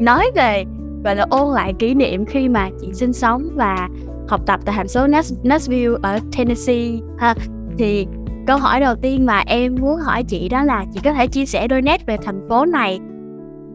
nói 0.00 0.30
về 0.34 0.64
và 1.04 1.14
là 1.14 1.26
ôn 1.30 1.54
lại 1.54 1.74
kỷ 1.78 1.94
niệm 1.94 2.24
khi 2.24 2.48
mà 2.48 2.70
chị 2.80 2.92
sinh 2.92 3.12
sống 3.12 3.48
và 3.54 3.88
học 4.28 4.40
tập 4.46 4.60
tại 4.64 4.74
thành 4.76 4.88
phố 4.88 5.06
Nashville 5.42 5.96
ở 6.02 6.18
Tennessee. 6.36 6.90
Ha, 7.18 7.34
thì 7.78 8.06
câu 8.46 8.58
hỏi 8.58 8.80
đầu 8.80 8.94
tiên 8.94 9.26
mà 9.26 9.42
em 9.46 9.76
muốn 9.80 9.96
hỏi 9.96 10.22
chị 10.22 10.48
đó 10.48 10.64
là 10.64 10.84
chị 10.94 11.00
có 11.04 11.12
thể 11.12 11.26
chia 11.26 11.46
sẻ 11.46 11.68
đôi 11.68 11.82
nét 11.82 12.06
về 12.06 12.16
thành 12.16 12.46
phố 12.48 12.64
này, 12.64 13.00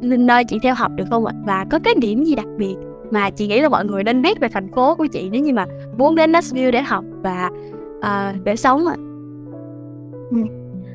nơi 0.01 0.44
chị 0.44 0.59
theo 0.63 0.75
học 0.75 0.91
được 0.95 1.05
không 1.09 1.25
ạ? 1.25 1.33
Và 1.45 1.65
có 1.71 1.79
cái 1.83 1.94
điểm 1.97 2.23
gì 2.23 2.35
đặc 2.35 2.47
biệt 2.57 2.75
mà 3.11 3.29
chị 3.29 3.47
nghĩ 3.47 3.61
là 3.61 3.69
mọi 3.69 3.85
người 3.85 4.03
nên 4.03 4.21
biết 4.21 4.39
về 4.39 4.47
thành 4.47 4.71
phố 4.71 4.95
của 4.95 5.05
chị 5.05 5.29
nếu 5.29 5.41
như 5.41 5.53
mà 5.53 5.65
muốn 5.97 6.15
đến 6.15 6.31
Nashville 6.31 6.71
để 6.71 6.81
học 6.81 7.03
và 7.21 7.50
uh, 7.97 8.44
để 8.44 8.55
sống 8.55 8.85
ạ. 8.88 8.95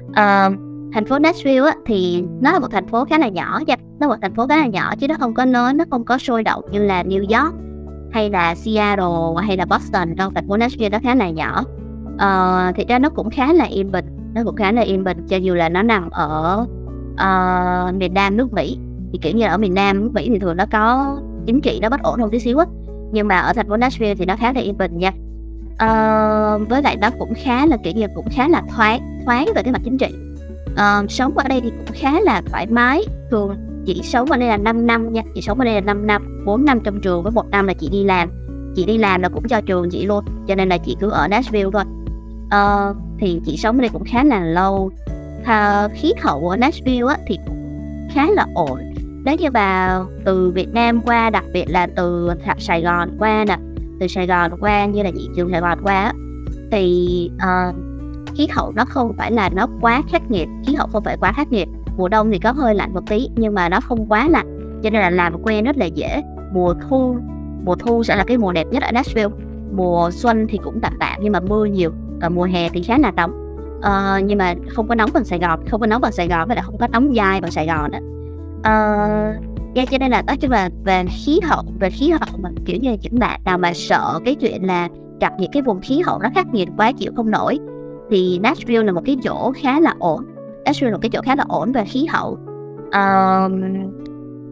Uh, 0.08 0.58
thành 0.92 1.06
phố 1.08 1.18
Nashville 1.18 1.66
á, 1.66 1.74
thì 1.86 2.24
nó 2.40 2.52
là 2.52 2.58
một 2.58 2.68
thành 2.70 2.86
phố 2.86 3.04
khá 3.04 3.18
là 3.18 3.28
nhỏ 3.28 3.60
nha. 3.66 3.76
Nó 4.00 4.06
là 4.06 4.14
một 4.14 4.18
thành 4.22 4.34
phố 4.34 4.46
khá 4.46 4.56
là 4.56 4.66
nhỏ 4.66 4.94
chứ 4.98 5.08
nó 5.08 5.14
không 5.18 5.34
có 5.34 5.44
lớn 5.44 5.76
nó 5.76 5.84
không 5.90 6.04
có 6.04 6.18
sôi 6.18 6.42
động 6.42 6.64
như 6.70 6.84
là 6.84 7.02
New 7.02 7.20
York 7.20 7.54
hay 8.12 8.30
là 8.30 8.54
Seattle 8.54 9.42
hay 9.42 9.56
là 9.56 9.64
Boston 9.64 10.16
đâu. 10.16 10.30
Thành 10.34 10.48
phố 10.48 10.56
Nashville 10.56 10.88
nó 10.88 10.98
khá 11.02 11.14
là 11.14 11.30
nhỏ. 11.30 11.64
Ờ, 12.18 12.66
uh, 12.68 12.76
thì 12.76 12.84
ra 12.88 12.98
nó 12.98 13.08
cũng 13.08 13.30
khá 13.30 13.52
là 13.52 13.64
yên 13.64 13.92
bình 13.92 14.04
nó 14.34 14.44
cũng 14.44 14.56
khá 14.56 14.72
là 14.72 14.82
yên 14.82 15.04
bình 15.04 15.26
cho 15.28 15.36
dù 15.36 15.54
là 15.54 15.68
nó 15.68 15.82
nằm 15.82 16.10
ở 16.10 16.66
uh, 17.12 17.94
miền 17.94 18.14
Nam 18.14 18.36
nước 18.36 18.52
Mỹ. 18.52 18.78
Thì 19.12 19.18
kiểu 19.22 19.32
như 19.36 19.44
là 19.44 19.50
ở 19.50 19.58
miền 19.58 19.74
Nam 19.74 20.00
nước 20.00 20.10
Mỹ 20.14 20.28
thì 20.32 20.38
thường 20.38 20.56
nó 20.56 20.64
có 20.72 21.16
chính 21.48 21.60
trị 21.60 21.78
nó 21.82 21.88
bất 21.88 22.02
ổn 22.02 22.20
hơn 22.20 22.30
tí 22.30 22.38
xíu 22.38 22.58
á. 22.58 22.66
Nhưng 23.12 23.28
mà 23.28 23.38
ở 23.38 23.52
thành 23.52 23.68
phố 23.68 23.76
Nashville 23.76 24.14
thì 24.14 24.26
nó 24.26 24.36
khá 24.36 24.52
là 24.52 24.60
yên 24.60 24.78
bình 24.78 24.98
nha. 24.98 25.12
Uh, 25.72 26.68
với 26.68 26.82
lại 26.82 26.96
nó 26.96 27.10
cũng 27.18 27.32
khá 27.44 27.66
là 27.66 27.76
kỹ 27.76 27.92
nghiệp 27.92 28.10
cũng 28.14 28.28
khá 28.30 28.48
là 28.48 28.62
thoáng 28.76 29.20
thoáng 29.24 29.46
về 29.54 29.62
cái 29.62 29.72
mặt 29.72 29.80
chính 29.84 29.98
trị. 29.98 30.06
Uh, 30.72 31.10
sống 31.10 31.38
ở 31.38 31.48
đây 31.48 31.60
thì 31.60 31.70
cũng 31.70 31.96
khá 31.96 32.20
là 32.20 32.42
thoải 32.50 32.66
mái. 32.66 33.02
Thường 33.30 33.56
chị 33.86 34.00
sống 34.04 34.30
ở 34.30 34.36
đây 34.36 34.48
là 34.48 34.56
5 34.56 34.86
năm 34.86 35.12
nha 35.12 35.22
chị 35.34 35.42
sống 35.42 35.58
ở 35.58 35.64
đây 35.64 35.74
là 35.74 35.80
5 35.80 36.06
năm 36.06 36.44
4 36.46 36.64
năm 36.64 36.80
trong 36.80 37.00
trường 37.00 37.22
với 37.22 37.32
một 37.32 37.50
năm 37.50 37.66
là 37.66 37.74
chị 37.74 37.88
đi 37.92 38.04
làm. 38.04 38.30
Chị 38.76 38.84
đi 38.84 38.98
làm 38.98 39.22
là 39.22 39.28
cũng 39.28 39.48
cho 39.48 39.60
trường 39.60 39.90
chị 39.90 40.06
luôn 40.06 40.24
cho 40.48 40.54
nên 40.54 40.68
là 40.68 40.78
chị 40.78 40.96
cứ 41.00 41.10
ở 41.10 41.28
Nashville 41.28 41.70
thôi. 41.72 41.84
Uh, 42.46 42.96
thì 43.18 43.40
chị 43.46 43.56
sống 43.56 43.78
ở 43.78 43.80
đây 43.80 43.90
cũng 43.92 44.04
khá 44.04 44.24
là 44.24 44.40
lâu. 44.40 44.90
Uh, 45.40 45.92
khí 45.94 46.12
hậu 46.20 46.48
ở 46.48 46.56
Nashville 46.56 47.08
á, 47.08 47.16
thì 47.26 47.38
cũng 47.46 47.56
khá 48.14 48.26
là 48.30 48.46
ổn 48.54 48.78
nếu 49.28 49.36
như 49.36 49.50
mà 49.50 49.98
từ 50.24 50.50
Việt 50.50 50.68
Nam 50.72 51.00
qua 51.00 51.30
đặc 51.30 51.44
biệt 51.52 51.64
là 51.68 51.86
từ 51.96 52.30
Sài 52.58 52.82
Gòn 52.82 53.16
qua 53.18 53.44
nè 53.48 53.56
từ 54.00 54.06
Sài 54.06 54.26
Gòn 54.26 54.50
qua 54.60 54.86
như 54.86 55.02
là 55.02 55.10
chị 55.16 55.28
trường 55.36 55.50
Sài 55.50 55.60
Gòn 55.60 55.78
qua 55.82 56.12
thì 56.70 57.30
uh, 57.36 57.74
khí 58.36 58.46
hậu 58.50 58.72
nó 58.72 58.84
không 58.84 59.12
phải 59.18 59.32
là 59.32 59.48
nó 59.48 59.66
quá 59.80 60.02
khắc 60.12 60.30
nghiệt 60.30 60.48
khí 60.66 60.74
hậu 60.74 60.86
không 60.92 61.04
phải 61.04 61.16
quá 61.20 61.32
khắc 61.32 61.52
nghiệt. 61.52 61.68
Mùa 61.96 62.08
đông 62.08 62.30
thì 62.30 62.38
có 62.38 62.52
hơi 62.52 62.74
lạnh 62.74 62.94
một 62.94 63.00
tí 63.06 63.28
nhưng 63.36 63.54
mà 63.54 63.68
nó 63.68 63.80
không 63.80 64.06
quá 64.08 64.28
lạnh 64.28 64.80
cho 64.82 64.90
nên 64.90 65.02
là 65.02 65.10
làm 65.10 65.42
quen 65.42 65.64
rất 65.64 65.76
là 65.76 65.86
dễ. 65.86 66.22
Mùa 66.52 66.74
thu 66.88 67.16
mùa 67.64 67.74
thu 67.74 68.04
sẽ 68.04 68.16
là 68.16 68.24
cái 68.24 68.38
mùa 68.38 68.52
đẹp 68.52 68.66
nhất 68.70 68.82
ở 68.82 68.92
Nashville. 68.92 69.34
Mùa 69.72 70.10
xuân 70.10 70.46
thì 70.48 70.58
cũng 70.64 70.80
tạm 70.80 70.92
tạm 71.00 71.18
nhưng 71.22 71.32
mà 71.32 71.40
mưa 71.40 71.64
nhiều 71.64 71.90
còn 72.22 72.34
mùa 72.34 72.44
hè 72.44 72.68
thì 72.68 72.82
khá 72.82 72.98
là 72.98 73.10
nóng. 73.10 73.32
Uh, 73.78 74.24
nhưng 74.24 74.38
mà 74.38 74.54
không 74.68 74.88
có 74.88 74.94
nóng 74.94 75.10
bằng 75.14 75.24
Sài 75.24 75.38
Gòn 75.38 75.60
không 75.70 75.80
có 75.80 75.86
nóng 75.86 76.00
bằng 76.00 76.12
Sài 76.12 76.28
Gòn 76.28 76.48
và 76.48 76.54
lại 76.54 76.64
không 76.66 76.78
có 76.78 76.88
nóng 76.88 77.14
dai 77.16 77.40
bằng 77.40 77.50
Sài 77.50 77.66
Gòn 77.66 77.90
đó 77.90 77.98
uh, 78.58 79.74
yeah, 79.74 79.90
cho 79.90 79.98
nên 79.98 80.10
là 80.10 80.22
nói 80.22 80.36
chung 80.36 80.50
là 80.50 80.70
về 80.84 81.04
khí 81.08 81.40
hậu 81.42 81.62
về 81.80 81.90
khí 81.90 82.10
hậu 82.10 82.38
mà 82.38 82.50
kiểu 82.64 82.76
như 82.82 82.96
những 83.02 83.18
bạn 83.18 83.40
nào 83.44 83.58
mà 83.58 83.72
sợ 83.74 84.20
cái 84.24 84.34
chuyện 84.34 84.66
là 84.66 84.88
gặp 85.20 85.32
những 85.38 85.50
cái 85.52 85.62
vùng 85.62 85.80
khí 85.80 86.00
hậu 86.00 86.18
nó 86.18 86.28
khắc 86.34 86.46
nghiệt 86.54 86.68
quá 86.76 86.92
chịu 86.92 87.12
không 87.16 87.30
nổi 87.30 87.58
thì 88.10 88.38
Nashville 88.38 88.84
là 88.84 88.92
một 88.92 89.02
cái 89.04 89.16
chỗ 89.22 89.52
khá 89.56 89.80
là 89.80 89.94
ổn. 89.98 90.24
Nashville 90.64 90.90
là 90.90 90.96
một 90.96 91.02
cái 91.02 91.10
chỗ 91.10 91.20
khá 91.22 91.36
là 91.36 91.44
ổn 91.48 91.72
về 91.72 91.84
khí 91.84 92.06
hậu. 92.06 92.38
Um, 92.92 93.62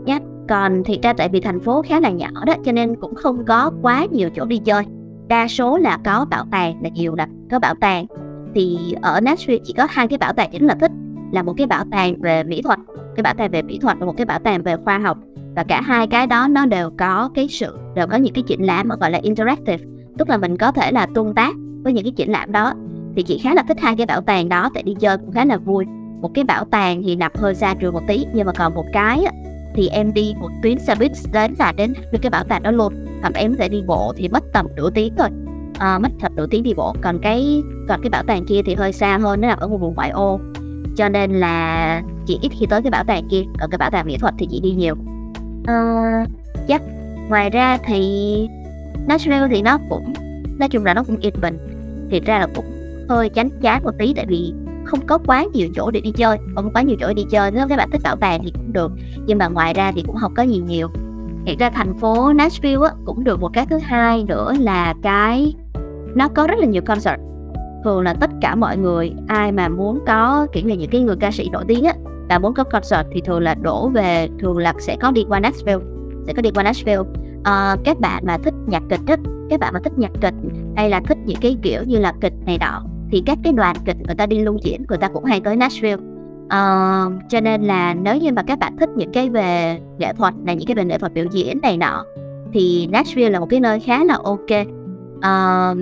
yeah. 0.07 0.23
còn 0.49 0.83
thì 0.85 0.99
ra 1.03 1.13
tại 1.13 1.29
vì 1.29 1.41
thành 1.41 1.61
phố 1.61 1.83
khá 1.83 2.01
là 2.01 2.11
nhỏ 2.11 2.29
đó 2.47 2.55
cho 2.65 2.73
nên 2.73 2.97
cũng 3.01 3.15
không 3.15 3.45
có 3.45 3.71
quá 3.83 4.07
nhiều 4.11 4.31
chỗ 4.37 4.45
đi 4.45 4.59
chơi. 4.59 4.85
Đa 5.29 5.49
số 5.49 5.79
là 5.79 5.99
có 6.05 6.27
bảo 6.31 6.45
tàng 6.51 6.83
là 6.83 6.89
nhiều 6.89 7.15
nè 7.15 7.27
có 7.51 7.59
bảo 7.59 7.75
tàng. 7.81 8.07
Thì 8.55 8.79
ở 9.03 9.21
Nashville 9.21 9.63
chỉ 9.65 9.73
có 9.73 9.87
hai 9.91 10.09
cái 10.09 10.19
bảo 10.19 10.33
tàng 10.33 10.51
chính 10.53 10.67
là 10.67 10.75
thích 10.75 10.93
là 11.33 11.43
một 11.43 11.55
cái 11.57 11.67
bảo 11.67 11.85
tàng 11.91 12.21
về 12.21 12.45
mỹ 12.45 12.63
thuật 12.63 12.79
cái 13.17 13.23
bảo 13.23 13.35
tàng 13.35 13.51
về 13.51 13.63
mỹ 13.63 13.79
thuật 13.79 13.97
và 14.01 14.07
một 14.07 14.15
cái 14.17 14.27
bảo 14.27 14.39
tàng 14.39 14.63
về 14.63 14.77
khoa 14.85 14.99
học. 14.99 15.19
Và 15.55 15.65
cả 15.65 15.81
hai 15.81 16.07
cái 16.07 16.27
đó 16.27 16.49
nó 16.51 16.67
đều 16.67 16.91
có 16.99 17.31
cái 17.35 17.49
sự 17.49 17.79
đều 17.95 18.07
có 18.07 18.17
những 18.17 18.35
cái 18.35 18.45
triển 18.47 18.67
lãm 18.67 18.89
gọi 19.01 19.11
là 19.11 19.19
interactive. 19.23 19.85
Tức 20.19 20.29
là 20.29 20.37
mình 20.37 20.57
có 20.57 20.73
thể 20.73 20.93
là 20.93 21.07
tương 21.15 21.35
tác 21.35 21.55
với 21.83 21.93
những 21.93 22.05
cái 22.05 22.13
triển 22.17 22.33
lãm 22.33 22.53
đó. 22.53 22.73
Thì 23.17 23.23
chị 23.23 23.39
khá 23.39 23.55
là 23.55 23.63
thích 23.69 23.81
hai 23.81 23.97
cái 23.97 24.07
bảo 24.07 24.21
tàng 24.21 24.49
đó 24.49 24.71
tại 24.75 24.83
đi 24.83 24.95
chơi 25.01 25.19
cũng 25.19 25.33
khá 25.33 25.45
là 25.45 25.57
vui. 25.57 25.85
Một 26.21 26.31
cái 26.35 26.45
bảo 26.45 26.65
tàng 26.65 27.03
thì 27.03 27.17
nằm 27.17 27.33
hơi 27.35 27.55
xa 27.55 27.75
trường 27.75 27.95
một 27.95 28.03
tí 28.07 28.27
nhưng 28.35 28.47
mà 28.47 28.53
còn 28.53 28.75
một 28.75 28.85
cái 28.93 29.25
thì 29.75 29.89
em 29.89 30.13
đi 30.15 30.35
một 30.41 30.51
tuyến 30.63 30.79
xe 30.79 30.95
buýt 30.95 31.13
đến 31.33 31.55
là 31.59 31.73
đến 31.73 31.93
cái 32.23 32.31
bảo 32.31 32.45
tàng 32.45 32.63
đó 32.63 32.71
luôn. 32.71 32.93
Hoặc 33.21 33.35
em 33.35 33.53
có 33.53 33.57
thể 33.59 33.69
đi 33.69 33.83
bộ 33.87 34.13
thì 34.17 34.29
mất 34.29 34.45
tầm 34.53 34.67
nửa 34.77 34.91
tiếng 34.91 35.13
thôi. 35.19 35.29
À, 35.79 35.99
mất 35.99 36.09
thật 36.21 36.33
nửa 36.37 36.47
tiếng 36.47 36.63
đi 36.63 36.75
bộ. 36.75 36.95
Còn 37.01 37.19
cái 37.23 37.63
còn 37.89 38.01
cái 38.03 38.11
bảo 38.11 38.23
tàng 38.23 38.45
kia 38.47 38.61
thì 38.67 38.75
hơi 38.75 38.93
xa 38.93 39.19
hơn 39.19 39.41
nó 39.41 39.49
nằm 39.49 39.59
ở 39.59 39.69
một 39.69 39.77
vùng 39.77 39.95
ngoại 39.95 40.11
ô 40.11 40.41
cho 40.97 41.09
nên 41.09 41.31
là 41.31 42.03
chị 42.27 42.39
ít 42.43 42.53
khi 42.61 42.67
tới 42.67 42.83
cái 42.83 42.91
bảo 42.91 43.05
tàng 43.05 43.29
kia 43.31 43.43
còn 43.61 43.71
cái 43.71 43.79
bảo 43.79 43.91
tàng 43.91 44.07
mỹ 44.07 44.17
thuật 44.19 44.35
thì 44.39 44.47
chị 44.51 44.61
đi 44.61 44.71
nhiều. 44.71 44.95
Uh, 45.61 46.29
chắc 46.69 46.83
ngoài 47.29 47.51
ra 47.51 47.79
thì 47.85 48.49
Nashville 49.07 49.49
thì 49.51 49.63
nó 49.63 49.79
cũng 49.89 50.13
nói 50.59 50.69
chung 50.69 50.85
là 50.85 50.95
nó 50.95 51.03
cũng 51.03 51.17
yên 51.21 51.35
bình. 51.41 51.59
Thì 52.11 52.21
ra 52.21 52.39
là 52.39 52.47
cũng 52.55 52.65
hơi 53.09 53.29
chán 53.29 53.49
chán 53.63 53.85
một 53.85 53.93
tí 53.99 54.15
tại 54.15 54.27
vì 54.29 54.53
không 54.85 55.07
có 55.07 55.19
quá 55.19 55.45
nhiều 55.55 55.69
chỗ 55.75 55.91
để 55.91 56.01
đi 56.01 56.11
chơi 56.17 56.39
không 56.55 56.65
có 56.65 56.71
quá 56.75 56.83
nhiều 56.83 56.97
chỗ 57.01 57.09
để 57.09 57.15
đi 57.15 57.25
chơi. 57.31 57.51
Nếu 57.51 57.69
các 57.69 57.77
bạn 57.77 57.91
thích 57.91 58.03
bảo 58.05 58.17
tàng 58.17 58.41
thì 58.45 58.51
cũng 58.51 58.73
được 58.73 58.93
nhưng 59.27 59.39
mà 59.39 59.49
ngoài 59.49 59.75
ra 59.75 59.93
thì 59.93 60.03
cũng 60.07 60.17
không 60.17 60.35
có 60.35 60.43
gì 60.43 60.59
nhiều. 60.59 60.89
Hiện 61.45 61.59
ra 61.59 61.71
thành 61.71 61.99
phố 61.99 62.33
Nashville 62.33 62.87
á, 62.87 62.95
cũng 63.05 63.25
được 63.25 63.41
một 63.41 63.51
cái 63.53 63.67
thứ 63.71 63.79
hai 63.79 64.25
nữa 64.25 64.53
là 64.61 64.95
cái 65.03 65.55
nó 66.15 66.29
có 66.29 66.47
rất 66.47 66.59
là 66.59 66.67
nhiều 66.67 66.83
concert 66.83 67.21
thường 67.87 68.03
là 68.03 68.15
tất 68.15 68.31
cả 68.41 68.55
mọi 68.55 68.77
người 68.77 69.13
ai 69.29 69.53
mà 69.53 69.69
muốn 69.69 69.99
có 70.07 70.47
kiểu 70.53 70.65
như 70.67 70.75
những 70.75 70.91
cái 70.91 71.01
người 71.01 71.17
ca 71.21 71.31
sĩ 71.31 71.49
nổi 71.53 71.65
tiếng 71.69 71.85
á 71.85 71.95
và 72.29 72.39
muốn 72.39 72.55
có 72.55 72.65
concert 72.65 73.07
thì 73.13 73.21
thường 73.21 73.41
là 73.41 73.55
đổ 73.55 73.89
về 73.89 74.29
thường 74.41 74.59
là 74.59 74.75
sẽ 74.79 74.97
có 75.01 75.11
đi 75.11 75.25
qua 75.29 75.41
Nashville 75.41 75.85
sẽ 76.27 76.33
có 76.33 76.43
đi 76.43 76.51
qua 76.55 76.63
Nashville. 76.63 77.03
À, 77.45 77.77
các 77.85 78.01
bạn 78.01 78.23
mà 78.27 78.39
thích 78.39 78.55
nhạc 78.67 78.83
kịch 78.89 79.01
á 79.07 79.17
các 79.51 79.61
bạn 79.61 79.75
mà 79.75 79.81
thích 79.85 79.93
nhạc 79.97 80.11
kịch 80.21 80.35
hay 80.77 80.91
là 80.91 81.01
thích 81.01 81.19
những 81.27 81.39
cái 81.41 81.57
kiểu 81.63 81.83
như 81.87 81.99
là 81.99 82.13
kịch 82.21 82.33
này 82.47 82.59
nọ 82.61 82.83
thì 83.11 83.23
các 83.27 83.39
cái 83.45 83.53
đoàn 83.53 83.77
kịch 83.85 83.97
người 84.07 84.15
ta 84.15 84.27
đi 84.27 84.39
lưu 84.39 84.59
diễn 84.63 84.85
người 84.89 84.99
ta 84.99 85.09
cũng 85.09 85.25
hay 85.25 85.41
tới 85.41 85.57
Nashville. 85.57 86.03
Uh, 86.47 87.13
cho 87.29 87.41
nên 87.43 87.63
là 87.63 87.95
nếu 87.95 88.17
như 88.17 88.33
mà 88.33 88.43
các 88.43 88.59
bạn 88.59 88.77
thích 88.77 88.89
những 88.97 89.13
cái 89.13 89.31
về 89.31 89.81
nghệ 89.99 90.13
thuật 90.13 90.35
này 90.45 90.57
những 90.57 90.67
cái 90.67 90.75
về 90.75 90.85
nghệ 90.85 90.99
thuật 90.99 91.13
biểu 91.13 91.25
diễn 91.31 91.59
này 91.63 91.77
nọ 91.77 92.05
thì 92.53 92.89
Nashville 92.93 93.31
là 93.31 93.41
một 93.41 93.47
cái 93.51 93.61
nơi 93.61 93.81
khá 93.81 94.05
là 94.05 94.19
ok. 94.25 94.67
Uh, 95.17 95.79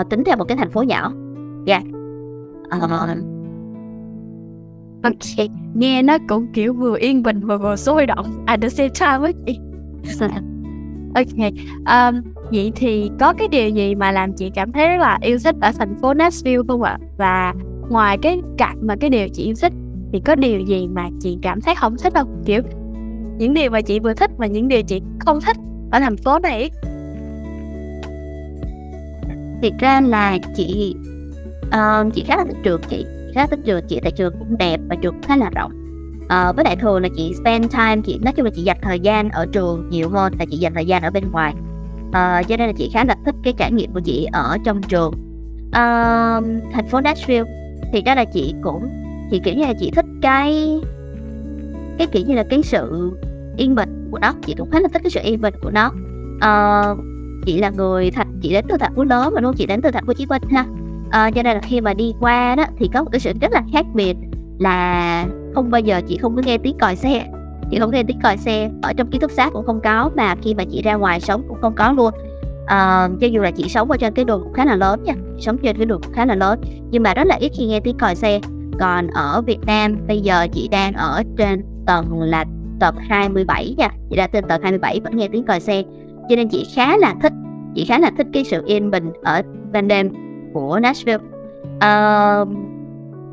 uh, 0.00 0.10
tính 0.10 0.24
theo 0.24 0.36
một 0.36 0.44
cái 0.44 0.56
thành 0.56 0.70
phố 0.70 0.82
nhỏ 0.82 1.12
dạ 1.64 1.82
yeah. 2.70 2.82
uh, 2.84 3.34
Ok, 5.04 5.48
nghe 5.74 6.02
nó 6.02 6.18
cũng 6.28 6.46
kiểu 6.52 6.74
vừa 6.74 6.98
yên 6.98 7.22
bình 7.22 7.40
và 7.46 7.56
vừa 7.56 7.76
sôi 7.76 8.06
động 8.06 8.44
at 8.46 8.60
the 8.62 8.68
same 8.68 8.88
time 8.88 9.18
ấy 9.18 9.34
chị. 9.46 9.58
ok, 11.14 11.52
um, 11.86 12.32
vậy 12.50 12.72
thì 12.76 13.10
có 13.20 13.32
cái 13.32 13.48
điều 13.48 13.68
gì 13.68 13.94
mà 13.94 14.12
làm 14.12 14.32
chị 14.32 14.50
cảm 14.54 14.72
thấy 14.72 14.88
rất 14.88 14.96
là 14.96 15.18
yêu 15.22 15.38
thích 15.44 15.54
ở 15.60 15.72
thành 15.78 15.94
phố 16.02 16.14
Nashville 16.14 16.62
không 16.68 16.82
ạ? 16.82 16.98
Và 17.18 17.54
ngoài 17.90 18.18
cái 18.22 18.40
cạnh 18.58 18.76
mà 18.82 18.96
cái 19.00 19.10
điều 19.10 19.28
chị 19.28 19.42
yêu 19.44 19.54
thích 19.62 19.72
thì 20.12 20.20
có 20.24 20.34
điều 20.34 20.60
gì 20.60 20.88
mà 20.88 21.08
chị 21.20 21.38
cảm 21.42 21.60
thấy 21.60 21.74
không 21.74 21.96
thích 22.02 22.12
không? 22.14 22.42
Kiểu 22.46 22.62
những 23.38 23.54
điều 23.54 23.70
mà 23.70 23.80
chị 23.80 24.00
vừa 24.00 24.14
thích 24.14 24.30
và 24.36 24.46
những 24.46 24.68
điều 24.68 24.82
chị 24.82 25.02
không 25.18 25.38
thích 25.46 25.56
ở 25.90 26.00
thành 26.00 26.16
phố 26.16 26.38
này. 26.38 26.70
Thiệt 29.62 29.72
ra 29.78 30.00
là 30.00 30.38
chị 30.56 30.94
uh, 31.66 32.14
chị 32.14 32.24
khá 32.26 32.36
là 32.36 32.44
thích 32.44 32.56
trường 32.62 32.80
chị 32.88 33.06
khá 33.34 33.46
thích 33.46 33.58
trường 33.64 33.84
chị 33.88 34.00
tại 34.02 34.12
trường 34.12 34.34
cũng 34.38 34.58
đẹp 34.58 34.80
và 34.88 34.96
trường 34.96 35.22
khá 35.22 35.36
là 35.36 35.50
rộng. 35.54 35.72
Uh, 36.24 36.56
với 36.56 36.64
đại 36.64 36.76
thường 36.76 37.02
là 37.02 37.08
chị 37.16 37.34
spend 37.40 37.72
time 37.72 37.96
chị 38.04 38.18
nói 38.22 38.32
chung 38.32 38.44
là 38.44 38.50
chị 38.54 38.62
dành 38.62 38.76
thời 38.82 39.00
gian 39.00 39.30
ở 39.30 39.46
trường 39.52 39.88
nhiều 39.90 40.08
hơn 40.08 40.32
là 40.38 40.44
chị 40.50 40.56
dành 40.56 40.74
thời 40.74 40.86
gian 40.86 41.02
ở 41.02 41.10
bên 41.10 41.24
ngoài. 41.32 41.54
Uh, 42.08 42.48
cho 42.48 42.56
nên 42.56 42.66
là 42.66 42.72
chị 42.76 42.90
khá 42.94 43.04
là 43.04 43.16
thích 43.24 43.34
cái 43.44 43.54
trải 43.58 43.72
nghiệm 43.72 43.92
của 43.92 44.00
chị 44.00 44.26
ở 44.32 44.58
trong 44.64 44.82
trường. 44.82 45.12
Uh, 45.68 46.44
thành 46.72 46.86
phố 46.90 47.00
Nashville 47.00 47.50
thì 47.92 48.02
đó 48.02 48.14
là 48.14 48.24
chị 48.24 48.54
cũng 48.62 48.88
chị 49.30 49.40
kiểu 49.44 49.54
như 49.54 49.62
là 49.62 49.72
chị 49.80 49.90
thích 49.90 50.06
cái 50.22 50.80
cái 51.98 52.06
kiểu 52.06 52.22
như 52.26 52.34
là 52.34 52.44
cái 52.50 52.62
sự 52.62 53.12
yên 53.56 53.74
bình 53.74 54.08
của 54.10 54.18
nó 54.18 54.34
chị 54.46 54.54
cũng 54.58 54.70
khá 54.70 54.80
là 54.80 54.88
thích 54.88 55.02
cái 55.02 55.10
sự 55.10 55.20
yên 55.24 55.40
bình 55.40 55.54
của 55.62 55.70
nó. 55.70 55.92
Uh, 56.36 56.98
chị 57.46 57.58
là 57.58 57.70
người 57.70 58.10
thành 58.10 58.38
chị 58.42 58.52
đến 58.52 58.64
từ 58.68 58.76
thành 58.80 58.94
phố 58.94 59.04
lớn 59.04 59.34
mà 59.34 59.40
luôn 59.40 59.54
chị 59.56 59.66
đến 59.66 59.82
từ 59.82 59.90
thành 59.90 60.06
phố 60.06 60.10
Hồ 60.10 60.14
Chí 60.14 60.26
Minh 60.26 60.42
ha 60.50 60.64
à, 61.10 61.30
cho 61.30 61.42
nên 61.42 61.54
là 61.56 61.60
khi 61.60 61.80
mà 61.80 61.94
đi 61.94 62.14
qua 62.20 62.54
đó 62.54 62.64
thì 62.78 62.88
có 62.94 63.02
một 63.02 63.08
cái 63.12 63.20
sự 63.20 63.32
rất 63.40 63.52
là 63.52 63.62
khác 63.72 63.86
biệt 63.94 64.16
là 64.58 65.26
không 65.54 65.70
bao 65.70 65.80
giờ 65.80 66.00
chị 66.08 66.16
không 66.16 66.36
có 66.36 66.42
nghe 66.46 66.58
tiếng 66.58 66.78
còi 66.78 66.96
xe. 66.96 67.26
Chị 67.70 67.78
không 67.78 67.90
nghe 67.90 68.02
tiếng 68.02 68.20
còi 68.22 68.36
xe 68.36 68.70
ở 68.82 68.92
trong 68.92 69.10
ký 69.10 69.18
túc 69.18 69.30
xá 69.30 69.50
cũng 69.50 69.66
không 69.66 69.80
có 69.80 70.10
mà 70.16 70.34
khi 70.42 70.54
mà 70.54 70.64
chị 70.70 70.82
ra 70.82 70.94
ngoài 70.94 71.20
sống 71.20 71.42
cũng 71.48 71.58
không 71.60 71.74
có 71.74 71.92
luôn. 71.92 72.14
À, 72.66 73.08
cho 73.20 73.26
dù 73.26 73.40
là 73.40 73.50
chị 73.50 73.68
sống 73.68 73.90
ở 73.90 73.96
trên 73.96 74.14
cái 74.14 74.24
đường 74.24 74.52
khá 74.54 74.64
là 74.64 74.76
lớn 74.76 75.02
nha 75.04 75.14
sống 75.38 75.56
trên 75.62 75.76
cái 75.76 75.86
đường 75.86 76.00
khá 76.12 76.26
là 76.26 76.34
lớn 76.34 76.60
nhưng 76.90 77.02
mà 77.02 77.14
rất 77.14 77.26
là 77.26 77.36
ít 77.40 77.52
khi 77.54 77.66
nghe 77.66 77.80
tiếng 77.80 77.98
còi 77.98 78.14
xe. 78.14 78.40
Còn 78.80 79.06
ở 79.06 79.42
Việt 79.46 79.60
Nam 79.66 79.96
bây 80.08 80.20
giờ 80.20 80.46
chị 80.52 80.68
đang 80.68 80.92
ở 80.92 81.22
trên 81.36 81.64
tầng 81.86 82.20
là 82.20 82.44
tầng 82.80 82.96
27 83.08 83.74
nha 83.78 83.88
chị 84.10 84.16
đã 84.16 84.26
trên 84.26 84.44
tầng 84.48 84.62
27 84.62 85.00
vẫn 85.00 85.16
nghe 85.16 85.28
tiếng 85.28 85.44
còi 85.44 85.60
xe. 85.60 85.82
Cho 86.28 86.36
nên 86.36 86.48
chị 86.48 86.66
khá 86.74 86.96
là 86.96 87.14
thích 87.22 87.32
chị 87.74 87.84
khá 87.84 87.98
là 87.98 88.10
thích 88.16 88.26
cái 88.32 88.44
sự 88.44 88.62
yên 88.66 88.90
bình 88.90 89.12
ở 89.22 89.42
ban 89.72 89.88
đêm 89.88 90.23
của 90.54 90.80
Nashville. 90.82 91.24
Uh, 91.76 92.48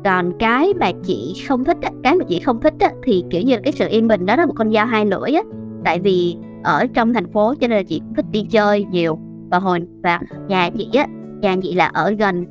còn 0.04 0.32
cái 0.38 0.74
mà 0.80 0.90
chị 1.04 1.44
không 1.48 1.64
thích 1.64 1.76
cái 2.02 2.16
mà 2.16 2.24
chị 2.28 2.40
không 2.40 2.60
thích 2.60 2.74
thì 3.02 3.24
kiểu 3.30 3.42
như 3.42 3.56
cái 3.64 3.72
sự 3.72 3.88
yên 3.88 4.08
bình 4.08 4.26
đó 4.26 4.36
là 4.36 4.46
một 4.46 4.54
con 4.56 4.72
dao 4.72 4.86
hai 4.86 5.06
lưỡi 5.06 5.30
á. 5.34 5.42
Tại 5.84 6.00
vì 6.00 6.36
ở 6.64 6.86
trong 6.94 7.14
thành 7.14 7.32
phố 7.32 7.54
cho 7.54 7.68
nên 7.68 7.78
là 7.78 7.82
chị 7.82 7.98
cũng 7.98 8.14
thích 8.14 8.26
đi 8.30 8.46
chơi 8.50 8.84
nhiều. 8.90 9.18
Và 9.50 9.58
hồi 9.58 9.80
và 10.02 10.20
nhà 10.48 10.70
chị 10.70 10.88
á 10.94 11.06
nhà 11.40 11.56
chị 11.62 11.74
là 11.74 11.86
ở 11.86 12.10
gần 12.10 12.46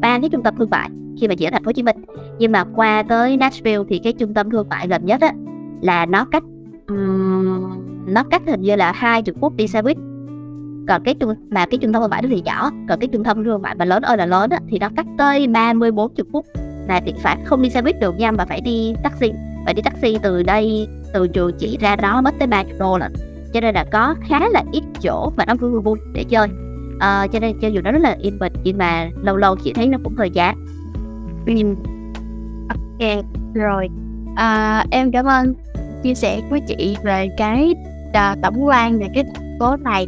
ba 0.00 0.18
cái 0.18 0.28
trung 0.28 0.42
tâm 0.42 0.54
thương 0.58 0.70
mại 0.70 0.90
khi 1.20 1.28
mà 1.28 1.34
chị 1.34 1.44
ở 1.44 1.50
thành 1.50 1.64
phố 1.64 1.68
Hồ 1.68 1.72
Chí 1.72 1.82
Minh. 1.82 1.96
Nhưng 2.38 2.52
mà 2.52 2.64
qua 2.64 3.02
tới 3.02 3.36
Nashville 3.36 3.84
thì 3.88 3.98
cái 3.98 4.12
trung 4.12 4.34
tâm 4.34 4.50
thương 4.50 4.68
mại 4.68 4.88
gần 4.88 5.06
nhất 5.06 5.20
á 5.20 5.32
là 5.82 6.06
nó 6.06 6.24
cách 6.24 6.42
um, 6.88 7.70
nó 8.06 8.22
cách 8.30 8.42
hình 8.46 8.62
như 8.62 8.76
là 8.76 8.92
hai 8.92 9.22
chục 9.22 9.36
phút 9.40 9.56
đi 9.56 9.68
xe 9.68 9.82
buýt 9.82 9.96
còn 10.88 11.02
cái 11.04 11.14
trung 11.14 11.34
mà 11.50 11.66
cái 11.66 11.78
trung 11.78 11.92
tâm 11.92 12.02
thương 12.02 12.10
mại 12.10 12.22
đó 12.22 12.28
thì 12.30 12.42
nhỏ. 12.44 12.70
Còn 12.88 13.00
cái 13.00 13.08
trung 13.08 13.24
tâm 13.24 13.44
thương 13.44 13.62
mại 13.62 13.74
mà 13.74 13.84
lớn 13.84 14.02
ơi 14.02 14.16
là 14.16 14.26
lớn 14.26 14.50
á, 14.50 14.58
thì 14.68 14.78
nó 14.78 14.88
cách 14.96 15.06
tới 15.18 15.46
30 15.46 15.90
40 15.90 16.26
phút. 16.32 16.46
Là 16.88 17.00
thì 17.06 17.14
phải 17.22 17.36
không 17.44 17.62
đi 17.62 17.70
xe 17.70 17.82
buýt 17.82 18.00
được 18.00 18.16
nha 18.18 18.30
mà 18.30 18.44
phải 18.44 18.60
đi 18.60 18.94
taxi. 19.02 19.32
Phải 19.64 19.74
đi 19.74 19.82
taxi 19.82 20.18
từ 20.22 20.42
đây 20.42 20.88
từ 21.12 21.28
trường 21.28 21.52
chỉ 21.58 21.78
ra 21.80 21.96
đó 21.96 22.20
mất 22.20 22.34
tới 22.38 22.48
30 22.48 22.72
đô 22.78 22.98
lận. 22.98 23.12
Cho 23.54 23.60
nên 23.60 23.74
là 23.74 23.84
có 23.92 24.14
khá 24.28 24.48
là 24.48 24.62
ít 24.72 24.82
chỗ 25.02 25.32
mà 25.36 25.44
nó 25.44 25.54
vui 25.54 25.80
vui 25.80 25.98
để 26.14 26.24
chơi. 26.24 26.48
À, 27.00 27.26
cho 27.32 27.38
nên 27.38 27.58
cho 27.60 27.68
dù 27.68 27.80
nó 27.80 27.92
rất 27.92 28.02
là 28.02 28.16
yên 28.20 28.38
bình 28.38 28.52
nhưng 28.64 28.78
mà 28.78 29.10
lâu 29.22 29.36
lâu 29.36 29.56
chị 29.56 29.72
thấy 29.72 29.86
nó 29.86 29.98
cũng 30.04 30.14
hơi 30.16 30.30
giá 30.30 30.54
ok 32.68 33.24
rồi. 33.54 33.88
À, 34.36 34.84
em 34.90 35.12
cảm 35.12 35.26
ơn 35.26 35.54
chia 36.02 36.14
sẻ 36.14 36.40
với 36.50 36.60
chị 36.68 36.96
về 37.02 37.28
cái 37.36 37.74
à, 38.12 38.36
tổng 38.42 38.66
quan 38.66 38.98
về 38.98 39.06
cái 39.14 39.24
thành 39.34 39.56
phố 39.60 39.76
này 39.76 40.06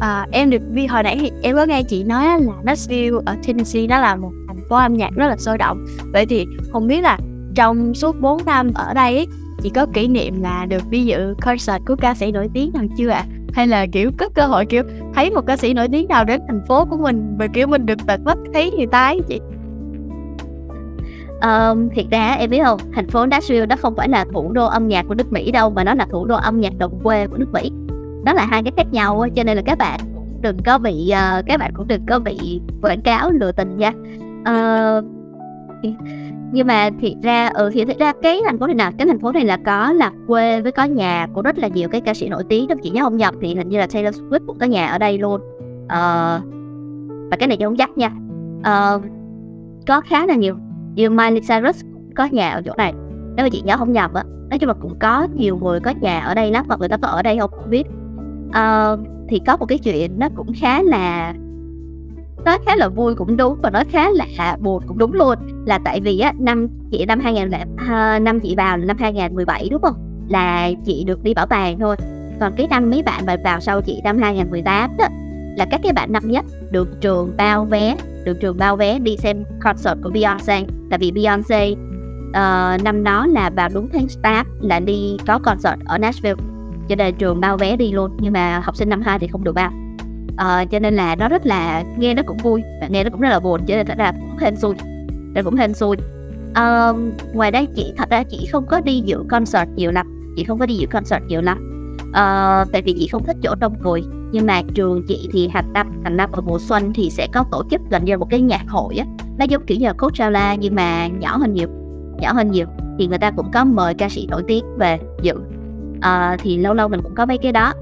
à, 0.00 0.26
em 0.32 0.50
được 0.50 0.62
vì 0.70 0.86
hồi 0.86 1.02
nãy 1.02 1.30
em 1.42 1.56
có 1.56 1.66
nghe 1.66 1.82
chị 1.82 2.04
nói 2.04 2.24
là 2.24 2.38
Nashville 2.62 3.18
ở 3.26 3.36
Tennessee 3.46 3.86
nó 3.86 4.00
là 4.00 4.16
một 4.16 4.32
thành 4.48 4.60
phố 4.68 4.76
âm 4.76 4.94
nhạc 4.94 5.10
rất 5.16 5.26
là 5.26 5.36
sôi 5.36 5.58
động. 5.58 5.84
Vậy 6.12 6.26
thì 6.26 6.46
không 6.72 6.86
biết 6.86 7.00
là 7.00 7.18
trong 7.54 7.94
suốt 7.94 8.20
4 8.20 8.44
năm 8.44 8.70
ở 8.74 8.94
đây 8.94 9.16
ấy, 9.16 9.26
chị 9.62 9.70
có 9.70 9.86
kỷ 9.94 10.08
niệm 10.08 10.42
là 10.42 10.66
được 10.66 10.82
đi 10.90 11.04
dự 11.04 11.34
concert 11.40 11.82
của 11.86 11.96
ca 11.96 12.14
sĩ 12.14 12.32
nổi 12.32 12.48
tiếng 12.54 12.72
nào 12.74 12.84
chưa 12.96 13.08
ạ? 13.08 13.24
À? 13.28 13.36
hay 13.52 13.66
là 13.66 13.86
kiểu 13.92 14.10
có 14.18 14.28
cơ 14.34 14.46
hội 14.46 14.66
kiểu 14.66 14.82
thấy 15.14 15.30
một 15.30 15.46
ca 15.46 15.56
sĩ 15.56 15.74
nổi 15.74 15.88
tiếng 15.92 16.08
nào 16.08 16.24
đến 16.24 16.40
thành 16.48 16.60
phố 16.68 16.84
của 16.84 16.96
mình 16.96 17.36
và 17.38 17.46
kiểu 17.46 17.66
mình 17.66 17.86
được 17.86 17.98
tận 18.06 18.24
mắt 18.24 18.38
thấy 18.54 18.70
người 18.70 18.86
ta 18.86 19.06
ấy 19.06 19.20
chị? 19.28 19.40
Um, 21.42 21.88
thiệt 21.88 22.06
ra 22.10 22.32
em 22.32 22.50
biết 22.50 22.60
không? 22.64 22.80
Thành 22.94 23.08
phố 23.08 23.26
Nashville 23.26 23.66
đó 23.66 23.76
không 23.80 23.96
phải 23.96 24.08
là 24.08 24.24
thủ 24.32 24.52
đô 24.52 24.66
âm 24.66 24.88
nhạc 24.88 25.04
của 25.08 25.14
nước 25.14 25.32
Mỹ 25.32 25.50
đâu 25.50 25.70
mà 25.70 25.84
nó 25.84 25.94
là 25.94 26.06
thủ 26.10 26.26
đô 26.26 26.34
âm 26.34 26.60
nhạc 26.60 26.72
đồng 26.78 27.00
quê 27.02 27.26
của 27.26 27.36
nước 27.36 27.52
Mỹ 27.52 27.70
đó 28.24 28.32
là 28.32 28.46
hai 28.46 28.62
cái 28.62 28.72
khác 28.76 28.86
nhau 28.92 29.26
cho 29.36 29.44
nên 29.44 29.56
là 29.56 29.62
các 29.66 29.78
bạn 29.78 30.00
đừng 30.40 30.56
có 30.64 30.78
bị 30.78 31.12
uh, 31.12 31.46
các 31.46 31.60
bạn 31.60 31.72
cũng 31.74 31.88
đừng 31.88 32.06
có 32.06 32.18
bị 32.18 32.60
quảng 32.82 33.00
cáo 33.00 33.30
lừa 33.30 33.52
tình 33.52 33.76
nha. 33.76 33.92
Uh, 34.40 35.04
nhưng 36.52 36.66
mà 36.66 36.90
thiệt 37.00 37.12
ra 37.22 37.48
ừ 37.48 37.70
thì 37.72 37.84
thật 37.84 37.96
ra 37.98 38.12
cái 38.22 38.40
thành 38.44 38.58
phố 38.58 38.66
này 38.66 38.74
nè 38.74 38.90
cái 38.98 39.06
thành 39.06 39.20
phố 39.20 39.32
này 39.32 39.44
là 39.44 39.58
có 39.66 39.92
là 39.92 40.12
quê 40.26 40.60
với 40.60 40.72
có 40.72 40.84
nhà 40.84 41.26
của 41.34 41.42
rất 41.42 41.58
là 41.58 41.68
nhiều 41.68 41.88
cái 41.88 42.00
ca 42.00 42.14
sĩ 42.14 42.28
nổi 42.28 42.44
tiếng 42.48 42.68
đó 42.68 42.74
chị 42.82 42.90
nhớ 42.90 43.02
không 43.02 43.16
nhập 43.16 43.34
thì 43.40 43.54
hình 43.54 43.68
như 43.68 43.78
là 43.78 43.86
Taylor 43.86 44.20
Swift 44.20 44.46
cũng 44.46 44.58
có 44.58 44.66
nhà 44.66 44.86
ở 44.86 44.98
đây 44.98 45.18
luôn. 45.18 45.40
Uh, 45.84 46.42
và 47.30 47.36
cái 47.38 47.48
này 47.48 47.56
chị 47.56 47.64
không 47.64 47.78
dắt 47.78 47.90
nha. 47.96 48.10
Uh, 48.58 49.02
có 49.86 50.00
khá 50.00 50.26
là 50.26 50.34
nhiều 50.34 50.56
như 50.94 51.10
Miley 51.10 51.40
Cyrus 51.40 51.84
có 52.16 52.28
nhà 52.30 52.50
ở 52.50 52.62
chỗ 52.62 52.72
này. 52.76 52.92
Nếu 53.36 53.46
mà 53.46 53.48
chị 53.52 53.62
nhớ 53.64 53.76
không 53.76 53.92
nhập 53.92 54.14
á 54.14 54.24
nói 54.50 54.58
chung 54.58 54.68
là 54.68 54.74
cũng 54.80 54.98
có 54.98 55.26
nhiều 55.34 55.58
người 55.62 55.80
có 55.80 55.92
nhà 56.00 56.20
ở 56.20 56.34
đây 56.34 56.50
lắm 56.50 56.64
mọi 56.68 56.78
người 56.78 56.88
ta 56.88 56.96
có 56.96 57.08
ở 57.08 57.22
đây 57.22 57.38
không, 57.38 57.50
không 57.50 57.70
biết 57.70 57.86
uh, 58.50 59.00
thì 59.28 59.40
có 59.46 59.56
một 59.56 59.66
cái 59.66 59.78
chuyện 59.78 60.18
nó 60.18 60.28
cũng 60.36 60.52
khá 60.60 60.82
là 60.82 61.34
nói 62.44 62.58
khá 62.66 62.76
là 62.76 62.88
vui 62.88 63.14
cũng 63.14 63.36
đúng 63.36 63.58
và 63.62 63.70
nói 63.70 63.84
khá 63.90 64.10
là 64.10 64.56
buồn 64.60 64.82
cũng 64.86 64.98
đúng 64.98 65.12
luôn. 65.12 65.38
Là 65.66 65.78
tại 65.84 66.00
vì 66.00 66.18
á 66.18 66.32
năm 66.38 66.68
chị 66.90 67.04
năm 67.06 67.20
2000 67.20 67.50
ờ, 67.88 68.18
năm 68.18 68.40
chị 68.40 68.54
vào 68.56 68.78
là 68.78 68.84
năm 68.84 68.96
2017 69.00 69.68
đúng 69.70 69.82
không? 69.82 70.26
Là 70.28 70.70
chị 70.84 71.04
được 71.06 71.22
đi 71.22 71.34
bảo 71.34 71.46
tàng 71.46 71.78
thôi. 71.78 71.96
Còn 72.40 72.52
cái 72.56 72.66
năm 72.70 72.90
mấy 72.90 73.02
bạn 73.02 73.26
mà 73.26 73.36
vào 73.44 73.60
sau 73.60 73.80
chị 73.80 74.00
năm 74.04 74.18
2018 74.18 74.96
đó 74.98 75.08
là 75.56 75.66
các 75.70 75.80
cái 75.82 75.92
bạn 75.92 76.12
năm 76.12 76.30
nhất 76.30 76.44
được 76.70 77.00
trường 77.00 77.32
bao 77.36 77.64
vé 77.64 77.96
được 78.24 78.40
trường 78.40 78.56
bao 78.58 78.76
vé 78.76 78.98
đi 78.98 79.16
xem 79.16 79.44
concert 79.60 80.02
của 80.02 80.10
Beyonce 80.10 80.62
tại 80.90 80.98
vì 80.98 81.10
Beyonce 81.10 81.70
uh, 81.70 81.78
ờ, 82.32 82.76
năm 82.84 83.04
đó 83.04 83.26
là 83.26 83.50
vào 83.50 83.68
đúng 83.74 83.88
tháng 83.92 84.06
8 84.22 84.46
là 84.60 84.80
đi 84.80 85.16
có 85.26 85.38
concert 85.38 85.80
ở 85.84 85.98
Nashville 85.98 86.42
cho 86.90 86.96
nên 86.96 87.14
trường 87.14 87.40
bao 87.40 87.56
vé 87.56 87.76
đi 87.76 87.92
luôn 87.92 88.10
nhưng 88.20 88.32
mà 88.32 88.60
học 88.64 88.76
sinh 88.76 88.88
năm 88.88 89.02
2 89.02 89.18
thì 89.18 89.26
không 89.26 89.44
được 89.44 89.52
bao. 89.52 89.72
À, 90.36 90.64
cho 90.64 90.78
nên 90.78 90.94
là 90.94 91.16
nó 91.16 91.28
rất 91.28 91.46
là 91.46 91.84
nghe 91.98 92.14
nó 92.14 92.22
cũng 92.26 92.36
vui 92.36 92.62
và 92.80 92.88
nghe 92.88 93.04
nó 93.04 93.10
cũng 93.10 93.20
rất 93.20 93.28
là 93.28 93.40
buồn 93.40 93.60
cho 93.66 93.76
nên 93.76 93.86
thật 93.86 93.98
ra 93.98 94.12
cũng 94.12 94.38
hên 94.38 94.56
xui 94.56 94.74
nên 95.34 95.44
cũng 95.44 95.54
hên 95.54 95.74
xui. 95.74 95.96
À, 96.54 96.92
ngoài 97.32 97.50
đây 97.50 97.68
chị 97.76 97.92
thật 97.96 98.10
ra 98.10 98.22
chị 98.22 98.48
không 98.52 98.66
có 98.66 98.80
đi 98.80 99.02
dự 99.04 99.24
concert 99.28 99.70
nhiều 99.76 99.92
lắm 99.92 100.34
chị 100.36 100.44
không 100.44 100.58
có 100.58 100.66
đi 100.66 100.74
dự 100.74 100.86
concert 100.86 101.22
nhiều 101.28 101.42
lắm. 101.42 101.86
À, 102.12 102.64
tại 102.72 102.82
vì 102.82 102.94
chị 102.98 103.08
không 103.08 103.24
thích 103.24 103.36
chỗ 103.42 103.54
đông 103.54 103.74
người 103.82 104.02
nhưng 104.32 104.46
mà 104.46 104.62
trường 104.74 105.02
chị 105.08 105.28
thì 105.32 105.48
hàng 105.48 105.72
năm 105.72 106.02
hàng 106.04 106.16
năm 106.16 106.30
ở 106.32 106.40
mùa 106.40 106.58
xuân 106.58 106.92
thì 106.94 107.10
sẽ 107.10 107.26
có 107.32 107.44
tổ 107.50 107.62
chức 107.70 107.80
gần 107.90 108.04
như 108.04 108.18
một 108.18 108.26
cái 108.30 108.40
nhạc 108.40 108.64
hội 108.68 108.96
á. 108.96 109.06
Nó 109.38 109.44
giống 109.44 109.66
kiểu 109.66 109.78
như 109.78 109.92
Coachella 109.92 110.54
nhưng 110.54 110.74
mà 110.74 111.06
nhỏ 111.06 111.36
hơn 111.36 111.54
nhiều 111.54 111.68
nhỏ 112.20 112.32
hơn 112.32 112.50
nhiều 112.50 112.66
thì 112.98 113.06
người 113.06 113.18
ta 113.18 113.30
cũng 113.30 113.50
có 113.52 113.64
mời 113.64 113.94
ca 113.94 114.08
sĩ 114.08 114.26
nổi 114.30 114.42
tiếng 114.46 114.64
về 114.78 114.98
dự 115.22 115.34
uh, 116.06 116.40
thì 116.42 116.58
lâu 116.58 116.74
lâu 116.74 116.88
mình 116.88 117.00
cũng 117.02 117.14
có 117.14 117.26
mấy 117.26 117.38
cái 117.38 117.52
đó. 117.52 117.72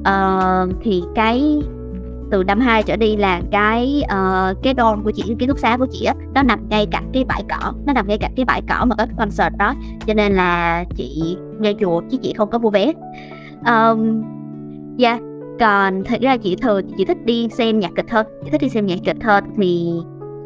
Uh, 0.00 0.74
thì 0.82 1.02
cái 1.14 1.62
từ 2.30 2.44
năm 2.44 2.60
2 2.60 2.82
trở 2.82 2.96
đi 2.96 3.16
là 3.16 3.40
cái 3.50 4.02
uh, 4.04 4.62
cái 4.62 4.74
đòn 4.74 5.02
của 5.02 5.10
chị 5.10 5.34
ký 5.38 5.46
túc 5.46 5.58
xá 5.58 5.76
của 5.76 5.86
chị 5.90 6.04
á 6.04 6.14
nó 6.34 6.42
nằm 6.42 6.68
ngay 6.68 6.86
cạnh 6.90 7.10
cái 7.12 7.24
bãi 7.24 7.42
cỏ 7.48 7.72
nó 7.86 7.92
nằm 7.92 8.08
ngay 8.08 8.18
cạnh 8.18 8.32
cái 8.36 8.44
bãi 8.44 8.62
cỏ 8.68 8.84
mà 8.84 8.96
có 8.96 9.06
concert 9.18 9.56
đó. 9.58 9.74
Cho 10.06 10.14
nên 10.14 10.32
là 10.32 10.84
chị 10.96 11.36
nghe 11.60 11.72
chùa 11.80 12.02
chứ 12.10 12.16
chị 12.22 12.32
không 12.36 12.50
có 12.50 12.58
mua 12.58 12.70
vé. 12.70 12.92
Um, 13.66 14.22
yeah 14.98 15.20
dạ, 15.20 15.26
còn 15.60 16.04
thật 16.04 16.20
ra 16.20 16.36
chị 16.36 16.56
thường 16.56 16.86
chị 16.98 17.04
thích 17.04 17.24
đi 17.24 17.48
xem 17.48 17.80
nhạc 17.80 17.90
kịch 17.96 18.10
hơn. 18.10 18.26
Chị 18.44 18.50
thích 18.50 18.60
đi 18.60 18.68
xem 18.68 18.86
nhạc 18.86 18.98
kịch 19.04 19.24
hơn 19.24 19.44
thì 19.56 19.92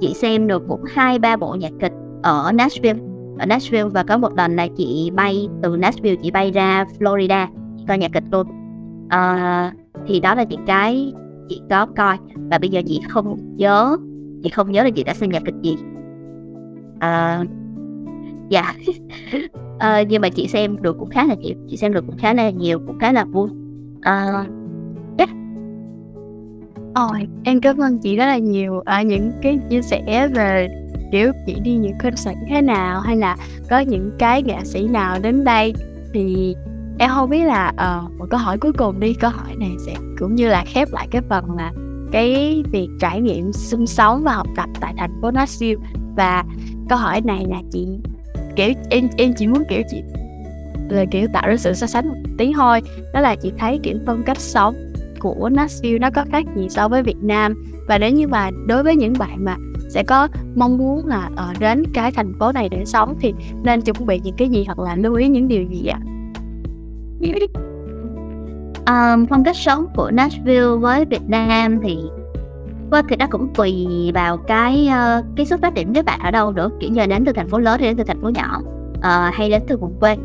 chị 0.01 0.15
xem 0.15 0.47
được 0.47 0.63
cũng 0.69 0.85
hai 0.95 1.19
ba 1.19 1.37
bộ 1.37 1.57
nhạc 1.61 1.73
kịch 1.81 1.93
ở 2.23 2.53
Nashville 2.55 3.01
ở 3.39 3.47
Nashville 3.47 3.89
và 3.89 4.03
có 4.03 4.19
một 4.19 4.37
lần 4.37 4.57
là 4.57 4.67
chị 4.77 5.11
bay 5.15 5.49
từ 5.63 5.77
Nashville 5.77 6.17
chị 6.23 6.31
bay 6.31 6.51
ra 6.51 6.85
Florida 6.99 7.47
coi 7.89 7.99
nhạc 7.99 8.13
kịch 8.13 8.25
luôn. 8.31 8.47
À, 9.09 9.73
thì 10.07 10.21
đó 10.21 10.35
là 10.35 10.43
những 10.43 10.65
cái 10.67 11.13
chị 11.49 11.63
có 11.71 11.87
coi 11.87 12.17
và 12.51 12.59
bây 12.59 12.71
giờ 12.71 12.83
chị 12.87 13.01
không 13.09 13.57
nhớ 13.57 13.97
chị 14.43 14.51
không 14.51 14.73
nhớ 14.73 14.83
là 14.83 14.91
chị 14.91 15.05
đã 15.05 15.15
xem 15.15 15.31
nhạc 15.31 15.43
kịch 15.45 15.55
gì. 15.63 15.77
À, 16.99 17.45
dạ. 18.49 18.75
À, 19.79 20.03
nhưng 20.09 20.23
mà 20.23 20.29
chị 20.29 20.49
xem 20.49 20.83
được 20.83 20.97
cũng 20.99 21.11
khá 21.11 21.25
là 21.27 21.35
nhiều 21.35 21.55
chị 21.69 21.77
xem 21.77 21.93
được 21.93 22.05
cũng 22.07 22.19
khá 22.19 22.35
là 22.35 22.51
nhiều 22.51 22.79
cũng 22.87 22.99
khá 22.99 23.13
là 23.13 23.25
vui. 23.25 23.49
À, 24.01 24.45
yeah. 25.19 25.31
Ôi, 26.95 27.29
em 27.45 27.61
cảm 27.61 27.79
ơn 27.79 27.99
chị 27.99 28.17
rất 28.17 28.27
là 28.27 28.39
nhiều. 28.39 28.81
Ở 28.85 29.03
những 29.03 29.33
cái 29.43 29.59
chia 29.71 29.83
sẻ 29.83 30.29
về 30.35 30.69
kiểu 31.13 31.33
chị 31.47 31.57
đi 31.63 31.75
những 31.75 31.99
concert 32.03 32.37
thế 32.49 32.63
nào 32.63 33.01
hay 33.01 33.17
là 33.17 33.37
có 33.71 33.79
những 33.79 34.11
cái 34.19 34.43
nghệ 34.43 34.59
sĩ 34.65 34.89
nào 34.89 35.19
đến 35.19 35.45
đây? 35.45 35.75
Thì 36.13 36.55
em 36.99 37.11
không 37.15 37.31
biết 37.31 37.45
là 37.45 37.73
uh, 37.73 38.19
một 38.19 38.27
câu 38.31 38.41
hỏi 38.41 38.59
cuối 38.59 38.73
cùng 38.73 39.01
đi 39.01 39.15
câu 39.15 39.31
hỏi 39.31 39.57
này 39.57 39.71
sẽ 39.87 39.95
cũng 40.19 40.35
như 40.35 40.49
là 40.49 40.65
khép 40.67 40.93
lại 40.93 41.09
cái 41.11 41.23
phần 41.29 41.57
là 41.57 41.73
cái 42.13 42.63
việc 42.71 42.89
trải 43.01 43.21
nghiệm 43.21 43.53
sinh 43.53 43.87
sống 43.87 44.23
và 44.25 44.33
học 44.33 44.47
tập 44.57 44.69
tại 44.81 44.95
thành 44.97 45.19
phố 45.23 45.31
Nashville. 45.31 45.83
Và 46.17 46.45
câu 46.89 46.99
hỏi 46.99 47.21
này 47.21 47.45
là 47.49 47.63
chị 47.73 47.87
kiểu 48.57 48.73
em 48.91 49.09
em 49.17 49.33
chỉ 49.37 49.47
muốn 49.47 49.63
kiểu 49.69 49.83
chị 49.91 50.03
là 50.89 51.05
kiểu 51.11 51.29
tạo 51.33 51.49
ra 51.49 51.57
sự 51.57 51.73
so 51.73 51.87
sánh 51.87 52.09
một 52.09 52.15
tí 52.39 52.53
thôi. 52.57 52.81
Đó 53.15 53.21
là 53.21 53.35
chị 53.35 53.53
thấy 53.59 53.81
kiểu 53.83 53.99
phong 54.07 54.23
cách 54.23 54.41
sống 54.41 54.93
của 55.19 55.51
Nashville 55.53 55.99
nó 55.99 56.11
có 56.11 56.25
khác 56.33 56.45
gì 56.57 56.69
so 56.69 56.89
với 56.89 57.03
Việt 57.03 57.23
Nam. 57.23 57.65
Và 57.89 57.99
nếu 57.99 58.11
như 58.11 58.29
mà 58.29 58.51
đối 58.67 58.83
với 58.83 58.97
những 58.97 59.13
bạn 59.19 59.45
mà 59.45 59.57
sẽ 59.97 60.03
có 60.03 60.29
mong 60.57 60.79
muốn 60.79 61.07
là 61.07 61.31
ở 61.37 61.51
uh, 61.51 61.61
đến 61.61 61.83
cái 61.95 62.13
thành 62.13 62.33
phố 62.39 62.53
này 62.53 62.69
để 62.69 62.85
sống 62.85 63.17
thì 63.21 63.35
nên 63.63 63.81
chuẩn 63.81 64.07
bị 64.07 64.21
những 64.25 64.35
cái 64.37 64.49
gì 64.49 64.65
hoặc 64.65 64.79
là 64.79 64.97
lưu 64.97 65.15
ý 65.15 65.29
những 65.29 65.49
điều 65.49 65.63
gì 65.63 65.87
ạ? 65.87 65.99
À? 68.87 69.15
um, 69.15 69.27
phong 69.27 69.45
cách 69.45 69.57
sống 69.57 69.87
của 69.97 70.11
Nashville 70.11 70.77
với 70.81 71.05
Việt 71.05 71.23
Nam 71.29 71.81
thì 71.83 71.99
Vâng, 72.91 73.05
thì 73.09 73.17
nó 73.17 73.27
cũng 73.31 73.55
tùy 73.55 73.87
vào 74.15 74.37
cái 74.37 74.89
uh, 74.89 75.25
cái 75.37 75.47
xuất 75.47 75.61
phát 75.61 75.75
điểm 75.75 75.95
các 75.95 76.05
bạn 76.05 76.21
ở 76.21 76.31
đâu 76.31 76.53
nữa 76.53 76.71
kiểu 76.81 76.91
như 76.91 77.07
đến 77.07 77.25
từ 77.25 77.33
thành 77.33 77.49
phố 77.49 77.59
lớn 77.59 77.81
hay 77.81 77.89
đến 77.89 77.97
từ 77.97 78.05
thành 78.05 78.23
phố 78.23 78.29
nhỏ 78.29 78.61
uh, 78.99 79.35
hay 79.35 79.51
đến 79.51 79.63
từ 79.69 79.77
vùng 79.77 80.01
quê 80.01 80.17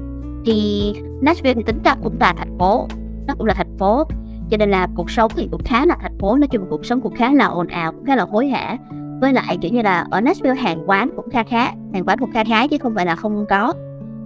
thì 0.45 0.93
Nashville 1.21 1.53
thì 1.53 1.63
tính 1.63 1.79
ra 1.83 1.95
cũng 2.03 2.15
là 2.19 2.33
thành 2.37 2.57
phố 2.59 2.87
nó 3.27 3.33
cũng 3.37 3.47
là 3.47 3.53
thành 3.53 3.77
phố 3.77 4.03
cho 4.49 4.57
nên 4.57 4.71
là 4.71 4.87
cuộc 4.95 5.11
sống 5.11 5.31
thì 5.35 5.47
cũng 5.51 5.63
khá 5.63 5.85
là 5.85 5.97
thành 6.01 6.17
phố 6.19 6.37
nói 6.37 6.47
chung 6.47 6.65
cuộc 6.69 6.85
sống 6.85 7.01
cũng 7.01 7.15
khá 7.15 7.31
là 7.31 7.45
ồn 7.45 7.67
ào 7.67 7.91
cũng 7.91 8.05
khá 8.05 8.15
là 8.15 8.23
hối 8.23 8.47
hả 8.47 8.77
với 9.21 9.33
lại 9.33 9.57
kiểu 9.61 9.71
như 9.71 9.81
là 9.81 10.05
ở 10.11 10.21
Nashville 10.21 10.61
hàng 10.61 10.89
quán 10.89 11.09
cũng 11.15 11.29
kha 11.29 11.43
khá 11.43 11.71
hàng 11.93 12.03
quán 12.05 12.17
cũng 12.19 12.31
kha 12.31 12.43
khá 12.43 12.67
chứ 12.67 12.77
không 12.77 12.95
phải 12.95 13.05
là 13.05 13.15
không 13.15 13.45
có. 13.49 13.73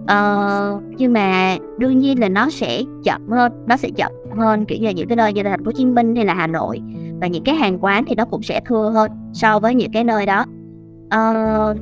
Ờ, 0.08 0.79
nhưng 0.97 1.13
mà 1.13 1.58
đương 1.77 1.99
nhiên 1.99 2.19
là 2.19 2.29
nó 2.29 2.49
sẽ 2.49 2.81
chậm 3.03 3.29
hơn 3.29 3.51
nó 3.67 3.77
sẽ 3.77 3.89
chậm 3.95 4.12
hơn 4.38 4.65
kiểu 4.65 4.77
như 4.81 4.89
những 4.89 5.08
cái 5.08 5.15
nơi 5.15 5.34
như 5.34 5.43
là 5.43 5.49
thành 5.49 5.63
phố 5.63 5.65
Hồ 5.65 5.71
Chí 5.71 5.86
Minh 5.86 6.15
hay 6.15 6.25
là 6.25 6.34
Hà 6.34 6.47
Nội. 6.47 6.81
Và 7.21 7.27
những 7.27 7.43
cái 7.43 7.55
hàng 7.55 7.77
quán 7.81 8.05
thì 8.08 8.15
nó 8.15 8.25
cũng 8.25 8.43
sẽ 8.43 8.62
thưa 8.65 8.89
hơn 8.89 9.12
so 9.34 9.60
với 9.60 9.75
những 9.75 9.91
cái 9.91 10.03
nơi 10.03 10.25
đó. 10.25 10.45
Ờ, 11.10 11.75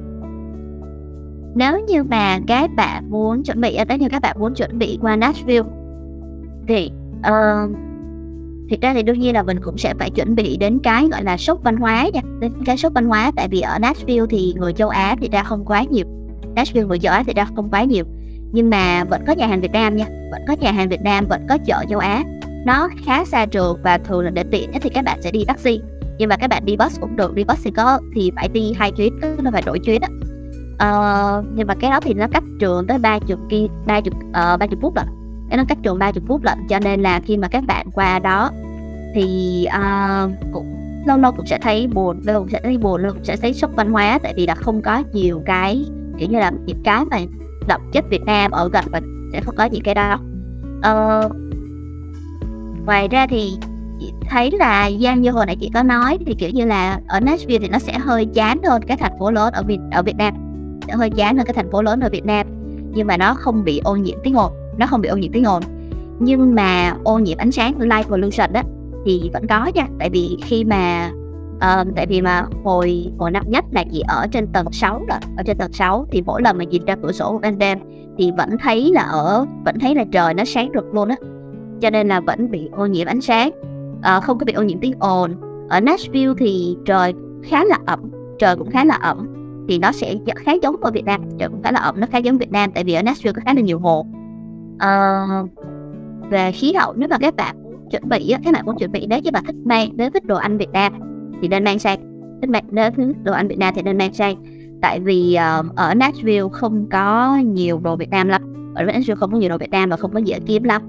nếu 1.55 1.79
như 1.87 2.03
mà 2.03 2.39
các 2.47 2.69
bạn 2.75 3.09
muốn 3.09 3.43
chuẩn 3.43 3.61
bị 3.61 3.75
ờ, 3.75 3.85
nếu 3.85 3.97
như 3.97 4.09
các 4.09 4.21
bạn 4.21 4.35
muốn 4.39 4.53
chuẩn 4.53 4.79
bị 4.79 4.99
qua 5.01 5.15
Nashville 5.15 5.69
thì 6.67 6.91
uh, 7.19 7.71
thực 8.69 8.81
ra 8.81 8.93
thì 8.93 9.03
đương 9.03 9.19
nhiên 9.19 9.33
là 9.33 9.43
mình 9.43 9.59
cũng 9.63 9.77
sẽ 9.77 9.93
phải 9.99 10.09
chuẩn 10.09 10.35
bị 10.35 10.57
đến 10.57 10.79
cái 10.83 11.07
gọi 11.11 11.23
là 11.23 11.37
sốc 11.37 11.63
văn 11.63 11.77
hóa 11.77 12.09
nha. 12.13 12.21
Đến 12.39 12.51
cái 12.65 12.77
sốc 12.77 12.93
văn 12.93 13.05
hóa 13.05 13.31
tại 13.35 13.47
vì 13.47 13.61
ở 13.61 13.79
Nashville 13.79 14.25
thì 14.29 14.53
người 14.57 14.73
châu 14.73 14.89
Á 14.89 15.15
thì 15.21 15.29
ra 15.29 15.43
không 15.43 15.65
quá 15.65 15.83
nhiều. 15.83 16.05
Nashville 16.55 16.87
người 16.87 16.99
châu 16.99 17.13
Á 17.13 17.23
thì 17.27 17.33
ra 17.33 17.45
không 17.55 17.69
quá 17.69 17.83
nhiều. 17.83 18.05
Nhưng 18.51 18.69
mà 18.69 19.03
vẫn 19.03 19.21
có 19.27 19.33
nhà 19.33 19.47
hàng 19.47 19.61
Việt 19.61 19.71
Nam 19.71 19.95
nha. 19.95 20.05
Vẫn 20.31 20.41
có 20.47 20.55
nhà 20.59 20.71
hàng 20.71 20.89
Việt 20.89 21.01
Nam 21.01 21.25
vẫn 21.27 21.45
có 21.49 21.57
chợ 21.65 21.83
châu 21.89 21.99
Á. 21.99 22.23
Nó 22.65 22.89
khá 23.05 23.25
xa 23.25 23.45
trường 23.45 23.77
và 23.83 23.97
thường 23.97 24.23
là 24.23 24.29
để 24.29 24.43
tiện 24.51 24.69
thì 24.81 24.89
các 24.89 25.05
bạn 25.05 25.21
sẽ 25.21 25.31
đi 25.31 25.45
taxi. 25.45 25.81
Nhưng 26.17 26.29
mà 26.29 26.37
các 26.37 26.49
bạn 26.49 26.65
đi 26.65 26.77
bus 26.77 26.99
cũng 26.99 27.15
được 27.15 27.35
đi 27.35 27.43
bus 27.43 27.63
thì 27.63 27.71
có 27.71 27.99
thì 28.15 28.31
phải 28.35 28.47
đi 28.47 28.73
hai 28.73 28.91
chuyến 28.91 29.19
tức 29.21 29.39
là 29.43 29.51
phải 29.51 29.61
đổi 29.65 29.79
chuyến 29.79 30.01
á. 30.01 30.09
Uh, 30.73 31.45
nhưng 31.55 31.67
mà 31.67 31.75
cái 31.75 31.91
đó 31.91 31.99
thì 31.99 32.13
nó 32.13 32.27
cách 32.31 32.43
trường 32.59 32.87
tới 32.87 32.97
ba 32.97 33.19
chục 33.19 33.39
kia 33.49 33.65
ba 33.85 34.01
chục 34.01 34.13
ờ, 34.33 34.57
ba 34.57 34.67
chục 34.67 34.79
phút 34.81 34.95
rồi 34.95 35.05
nó 35.49 35.63
cách 35.67 35.77
trường 35.83 35.99
ba 35.99 36.11
chục 36.11 36.23
phút 36.27 36.43
lận 36.43 36.57
cho 36.69 36.79
nên 36.79 37.01
là 37.01 37.19
khi 37.19 37.37
mà 37.37 37.47
các 37.47 37.63
bạn 37.67 37.91
qua 37.93 38.19
đó 38.19 38.51
thì 39.13 39.67
uh, 39.67 40.31
cũng 40.53 40.75
lâu 41.05 41.17
lâu 41.17 41.31
cũng 41.31 41.45
sẽ 41.45 41.57
thấy 41.57 41.87
buồn 41.87 42.21
lâu 42.25 42.39
cũng 42.39 42.49
sẽ 42.49 42.59
thấy 42.63 42.77
buồn 42.77 43.01
lâu 43.01 43.13
cũng 43.13 43.23
sẽ 43.23 43.37
thấy 43.37 43.53
sốc 43.53 43.71
văn 43.75 43.91
hóa 43.91 44.19
tại 44.23 44.33
vì 44.37 44.47
là 44.47 44.55
không 44.55 44.81
có 44.81 45.03
nhiều 45.13 45.41
cái 45.45 45.85
kiểu 46.17 46.29
như 46.29 46.39
là 46.39 46.51
những 46.65 46.83
cái 46.83 47.05
mà 47.05 47.17
đậm 47.67 47.81
chất 47.93 48.05
Việt 48.09 48.21
Nam 48.25 48.51
ở 48.51 48.69
gần 48.73 48.85
và 48.91 49.01
sẽ 49.33 49.41
không 49.41 49.55
có 49.55 49.65
những 49.65 49.83
cái 49.83 49.95
đó. 49.95 50.19
Uh, 50.77 51.31
ngoài 52.85 53.07
ra 53.07 53.27
thì 53.27 53.53
chị 53.99 54.13
thấy 54.29 54.51
là 54.51 54.91
Giang 55.01 55.21
như 55.21 55.31
hồi 55.31 55.45
nãy 55.45 55.55
chị 55.61 55.71
có 55.73 55.83
nói 55.83 56.17
thì 56.25 56.33
kiểu 56.33 56.49
như 56.49 56.65
là 56.65 56.99
ở 57.07 57.19
Nashville 57.19 57.59
thì 57.59 57.69
nó 57.69 57.79
sẽ 57.79 57.97
hơi 57.97 58.25
chán 58.25 58.63
hơn 58.63 58.81
cái 58.87 58.97
thành 58.97 59.13
phố 59.19 59.31
lớn 59.31 59.53
ở 59.53 59.63
Việt 59.63 59.79
ở 59.91 60.03
Việt 60.03 60.15
Nam. 60.17 60.33
Sẽ 60.87 60.93
hơi 60.93 61.09
chán 61.09 61.37
hơn 61.37 61.45
cái 61.45 61.53
thành 61.53 61.71
phố 61.71 61.81
lớn 61.81 61.99
ở 61.99 62.09
Việt 62.09 62.25
Nam 62.25 62.47
nhưng 62.95 63.07
mà 63.07 63.17
nó 63.17 63.33
không 63.33 63.63
bị 63.63 63.81
ô 63.83 63.95
nhiễm 63.95 64.17
tiếng 64.23 64.33
ồn 64.33 64.51
nó 64.77 64.87
không 64.87 65.01
bị 65.01 65.09
ô 65.09 65.17
nhiễm 65.17 65.31
tiếng 65.31 65.43
ồn. 65.43 65.63
Nhưng 66.19 66.55
mà 66.55 66.95
ô 67.03 67.19
nhiễm 67.19 67.37
ánh 67.37 67.51
sáng 67.51 67.79
light 67.79 68.07
pollution 68.07 68.53
đó 68.53 68.61
thì 69.05 69.29
vẫn 69.33 69.47
có 69.47 69.71
nha. 69.73 69.87
Tại 69.99 70.09
vì 70.09 70.37
khi 70.43 70.63
mà 70.63 71.11
uh, 71.55 71.87
tại 71.95 72.05
vì 72.07 72.21
mà 72.21 72.45
hồi 72.63 73.05
hồi 73.17 73.31
năm 73.31 73.43
nhất 73.47 73.65
là 73.71 73.83
chị 73.91 74.03
ở 74.07 74.27
trên 74.31 74.47
tầng 74.47 74.71
6 74.71 75.01
rồi 75.07 75.19
ở 75.37 75.43
trên 75.45 75.57
tầng 75.57 75.73
6 75.73 76.05
thì 76.11 76.21
mỗi 76.21 76.41
lần 76.41 76.57
mà 76.57 76.63
nhìn 76.63 76.85
ra 76.85 76.95
cửa 77.03 77.11
sổ 77.11 77.39
ban 77.41 77.57
đêm 77.57 77.79
thì 78.17 78.31
vẫn 78.37 78.57
thấy 78.57 78.91
là 78.93 79.01
ở 79.01 79.45
vẫn 79.65 79.79
thấy 79.79 79.95
là 79.95 80.05
trời 80.11 80.33
nó 80.33 80.43
sáng 80.45 80.69
rực 80.73 80.93
luôn 80.93 81.09
á. 81.09 81.15
Cho 81.81 81.89
nên 81.89 82.07
là 82.07 82.19
vẫn 82.19 82.51
bị 82.51 82.69
ô 82.71 82.85
nhiễm 82.85 83.07
ánh 83.07 83.21
sáng. 83.21 83.51
Uh, 83.99 84.23
không 84.23 84.37
có 84.37 84.45
bị 84.45 84.53
ô 84.53 84.63
nhiễm 84.63 84.79
tiếng 84.79 84.93
ồn. 84.99 85.35
Ở 85.69 85.79
Nashville 85.79 86.33
thì 86.37 86.77
trời 86.85 87.13
khá 87.43 87.63
là 87.63 87.77
ẩm 87.85 87.99
trời 88.39 88.55
cũng 88.55 88.71
khá 88.71 88.85
là 88.85 88.95
ẩm. 88.95 89.27
Thì 89.67 89.77
nó 89.77 89.91
sẽ 89.91 90.15
khá 90.35 90.51
giống 90.61 90.75
ở 90.81 90.91
Việt 90.91 91.05
Nam 91.05 91.21
trời 91.39 91.49
cũng 91.49 91.63
khá 91.63 91.71
là 91.71 91.79
ẩm 91.79 91.99
nó 91.99 92.07
khá 92.11 92.17
giống 92.17 92.37
Việt 92.37 92.51
Nam. 92.51 92.71
Tại 92.71 92.83
vì 92.83 92.93
ở 92.93 93.01
Nashville 93.01 93.33
có 93.33 93.41
khá 93.45 93.53
là 93.53 93.61
nhiều 93.61 93.79
hồ 93.79 94.05
uh, 94.75 95.49
về 96.29 96.51
khí 96.51 96.73
hậu 96.73 96.93
nếu 96.93 97.09
mà 97.09 97.17
các 97.17 97.35
bạn 97.35 97.55
chuẩn 97.91 98.09
bị 98.09 98.29
á, 98.29 98.39
các 98.43 98.53
bạn 98.53 98.65
muốn 98.65 98.77
chuẩn 98.77 98.91
bị 98.91 99.05
nếu 99.09 99.19
như 99.19 99.29
mà 99.33 99.41
thích 99.45 99.55
mang 99.65 99.89
nếu 99.93 100.09
thích 100.09 100.25
đồ 100.25 100.35
ăn 100.35 100.57
Việt 100.57 100.69
Nam 100.69 100.93
thì 101.41 101.47
nên 101.47 101.63
mang 101.63 101.79
sang. 101.79 101.99
Thích 102.41 102.49
mang 102.49 102.63
nếu 102.71 102.91
thích 102.91 103.23
đồ 103.23 103.33
ăn 103.33 103.47
Việt 103.47 103.57
Nam 103.57 103.73
thì 103.75 103.81
nên 103.81 103.97
mang 103.97 104.13
sang. 104.13 104.35
Tại 104.81 104.99
vì 104.99 105.37
uh, 105.59 105.75
ở 105.75 105.93
Nashville 105.93 106.47
không 106.51 106.89
có 106.91 107.35
nhiều 107.35 107.79
đồ 107.83 107.95
Việt 107.95 108.09
Nam 108.09 108.27
lắm. 108.27 108.73
Ở 108.75 108.83
Nashville 108.83 109.15
không 109.15 109.31
có 109.31 109.37
nhiều 109.37 109.49
đồ 109.49 109.57
Việt 109.57 109.69
Nam 109.71 109.89
và 109.89 109.97
không 109.97 110.13
có 110.13 110.19
dễ 110.19 110.39
kiếm 110.45 110.63
lắm. 110.63 110.81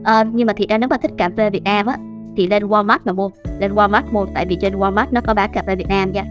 Uh, 0.00 0.34
nhưng 0.34 0.46
mà 0.46 0.52
thì 0.56 0.66
ra 0.66 0.78
nếu 0.78 0.88
mà 0.88 0.96
thích 0.96 1.10
cà 1.18 1.30
phê 1.36 1.50
Việt 1.50 1.64
Nam 1.64 1.86
á 1.86 1.96
thì 2.36 2.46
lên 2.46 2.62
Walmart 2.62 2.98
mà 3.04 3.12
mua. 3.12 3.30
Lên 3.60 3.74
Walmart 3.74 4.02
mua 4.12 4.26
tại 4.34 4.46
vì 4.48 4.56
trên 4.60 4.74
Walmart 4.74 5.06
nó 5.10 5.20
có 5.20 5.34
bán 5.34 5.50
cà 5.52 5.62
phê 5.66 5.76
Việt 5.76 5.88
Nam 5.88 6.12
nha. 6.12 6.24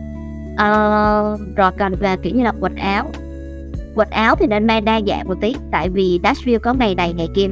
Uh, 0.54 1.40
rồi 1.56 1.72
còn 1.80 1.94
về 2.00 2.16
kiểu 2.18 2.36
như 2.36 2.44
là 2.44 2.54
quần 2.60 2.76
áo 2.76 3.06
quần 3.96 4.10
áo 4.10 4.36
thì 4.36 4.48
nên 4.48 4.68
mang 4.68 4.86
đa 4.86 5.02
dạng 5.08 5.28
một 5.28 5.36
tí 5.42 5.56
tại 5.72 5.90
vì 5.90 6.20
Nashville 6.24 6.60
có 6.60 6.74
ngày 6.74 6.96
này 6.96 7.14
ngày 7.14 7.28
kia 7.36 7.48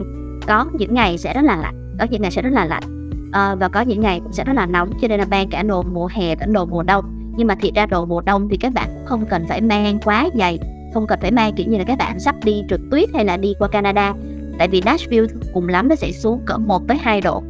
có 0.48 0.66
những 0.74 0.94
ngày 0.94 1.18
sẽ 1.18 1.34
rất 1.34 1.42
là 1.42 1.56
lạnh 1.56 1.84
có 2.00 2.06
những 2.10 2.22
ngày 2.22 2.32
sẽ 2.32 2.42
rất 2.42 2.50
là 2.50 2.66
lạnh. 2.66 2.84
À, 3.32 3.56
và 3.56 3.70
có 3.70 3.82
những 3.82 4.02
ngày 4.02 4.20
cũng 4.24 4.34
sẽ 4.34 4.44
rất 4.44 4.54
là 4.54 4.66
nóng 4.66 4.92
cho 5.02 5.08
nên 5.08 5.20
là 5.20 5.26
mang 5.26 5.50
cả 5.50 5.64
đồ 5.64 5.84
mùa 5.84 6.10
hè 6.12 6.36
lẫn 6.36 6.54
đồ 6.54 6.66
mùa 6.66 6.84
đông. 6.84 7.06
Nhưng 7.38 7.48
mà 7.48 7.56
thiệt 7.56 7.74
ra 7.76 7.86
đồ 7.86 8.06
mùa 8.06 8.22
đông 8.22 8.50
thì 8.50 8.58
các 8.58 8.74
bạn 8.74 8.90
không 9.06 9.26
cần 9.26 9.46
phải 9.50 9.62
mang 9.62 10.00
quá 10.06 10.30
dày 10.36 10.60
không 10.94 11.08
cần 11.08 11.20
phải 11.22 11.32
mang 11.32 11.54
kiểu 11.56 11.68
như 11.70 11.78
là 11.78 11.84
các 11.84 11.98
bạn 11.98 12.20
sắp 12.20 12.36
đi 12.44 12.64
trượt 12.70 12.80
tuyết 12.92 13.10
hay 13.14 13.26
là 13.26 13.38
đi 13.38 13.54
qua 13.60 13.68
Canada. 13.68 14.14
Tại 14.60 14.68
vì 14.68 14.82
Nashville 14.86 15.28
cùng 15.54 15.68
lắm 15.68 15.88
nó 15.88 15.96
sẽ 15.96 16.12
xuống 16.12 16.42
cỡ 16.46 16.58
1 16.58 16.88
tới 16.88 16.98
2 16.98 17.22
độ. 17.22 17.44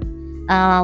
À, 0.47 0.83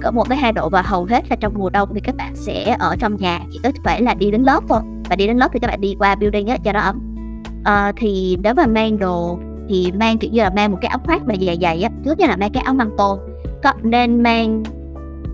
cỡ 0.00 0.10
1 0.10 0.28
tới 0.28 0.38
2 0.38 0.52
độ 0.52 0.68
và 0.68 0.82
hầu 0.82 1.04
hết 1.04 1.24
là 1.30 1.36
trong 1.36 1.54
mùa 1.56 1.70
đông 1.70 1.88
thì 1.94 2.00
các 2.00 2.16
bạn 2.16 2.36
sẽ 2.36 2.76
ở 2.78 2.96
trong 2.98 3.16
nhà 3.16 3.40
chỉ 3.52 3.60
có 3.62 3.70
phải 3.84 4.02
là 4.02 4.14
đi 4.14 4.30
đến 4.30 4.42
lớp 4.42 4.60
thôi 4.68 4.80
và 5.10 5.16
đi 5.16 5.26
đến 5.26 5.36
lớp 5.36 5.48
thì 5.52 5.58
các 5.58 5.68
bạn 5.68 5.80
đi 5.80 5.96
qua 5.98 6.14
building 6.14 6.46
á 6.46 6.56
cho 6.64 6.72
nó 6.72 6.80
ấm. 6.80 7.16
Uh, 7.60 7.94
thì 7.96 8.38
nếu 8.42 8.54
mà 8.54 8.66
mang 8.66 8.98
đồ 8.98 9.38
thì 9.68 9.92
mang 9.92 10.18
kiểu 10.18 10.30
như 10.30 10.42
là 10.42 10.50
mang 10.50 10.70
một 10.72 10.78
cái 10.80 10.88
áo 10.88 10.98
khoác 11.04 11.22
mà 11.26 11.34
dày 11.46 11.58
dày 11.62 11.82
á 11.82 11.90
thứ 12.04 12.14
nhất 12.18 12.28
là 12.28 12.36
mang 12.36 12.52
cái 12.52 12.62
áo 12.62 12.74
măng 12.74 12.90
tô. 12.98 13.18
Có 13.62 13.72
nên 13.82 14.22
mang 14.22 14.62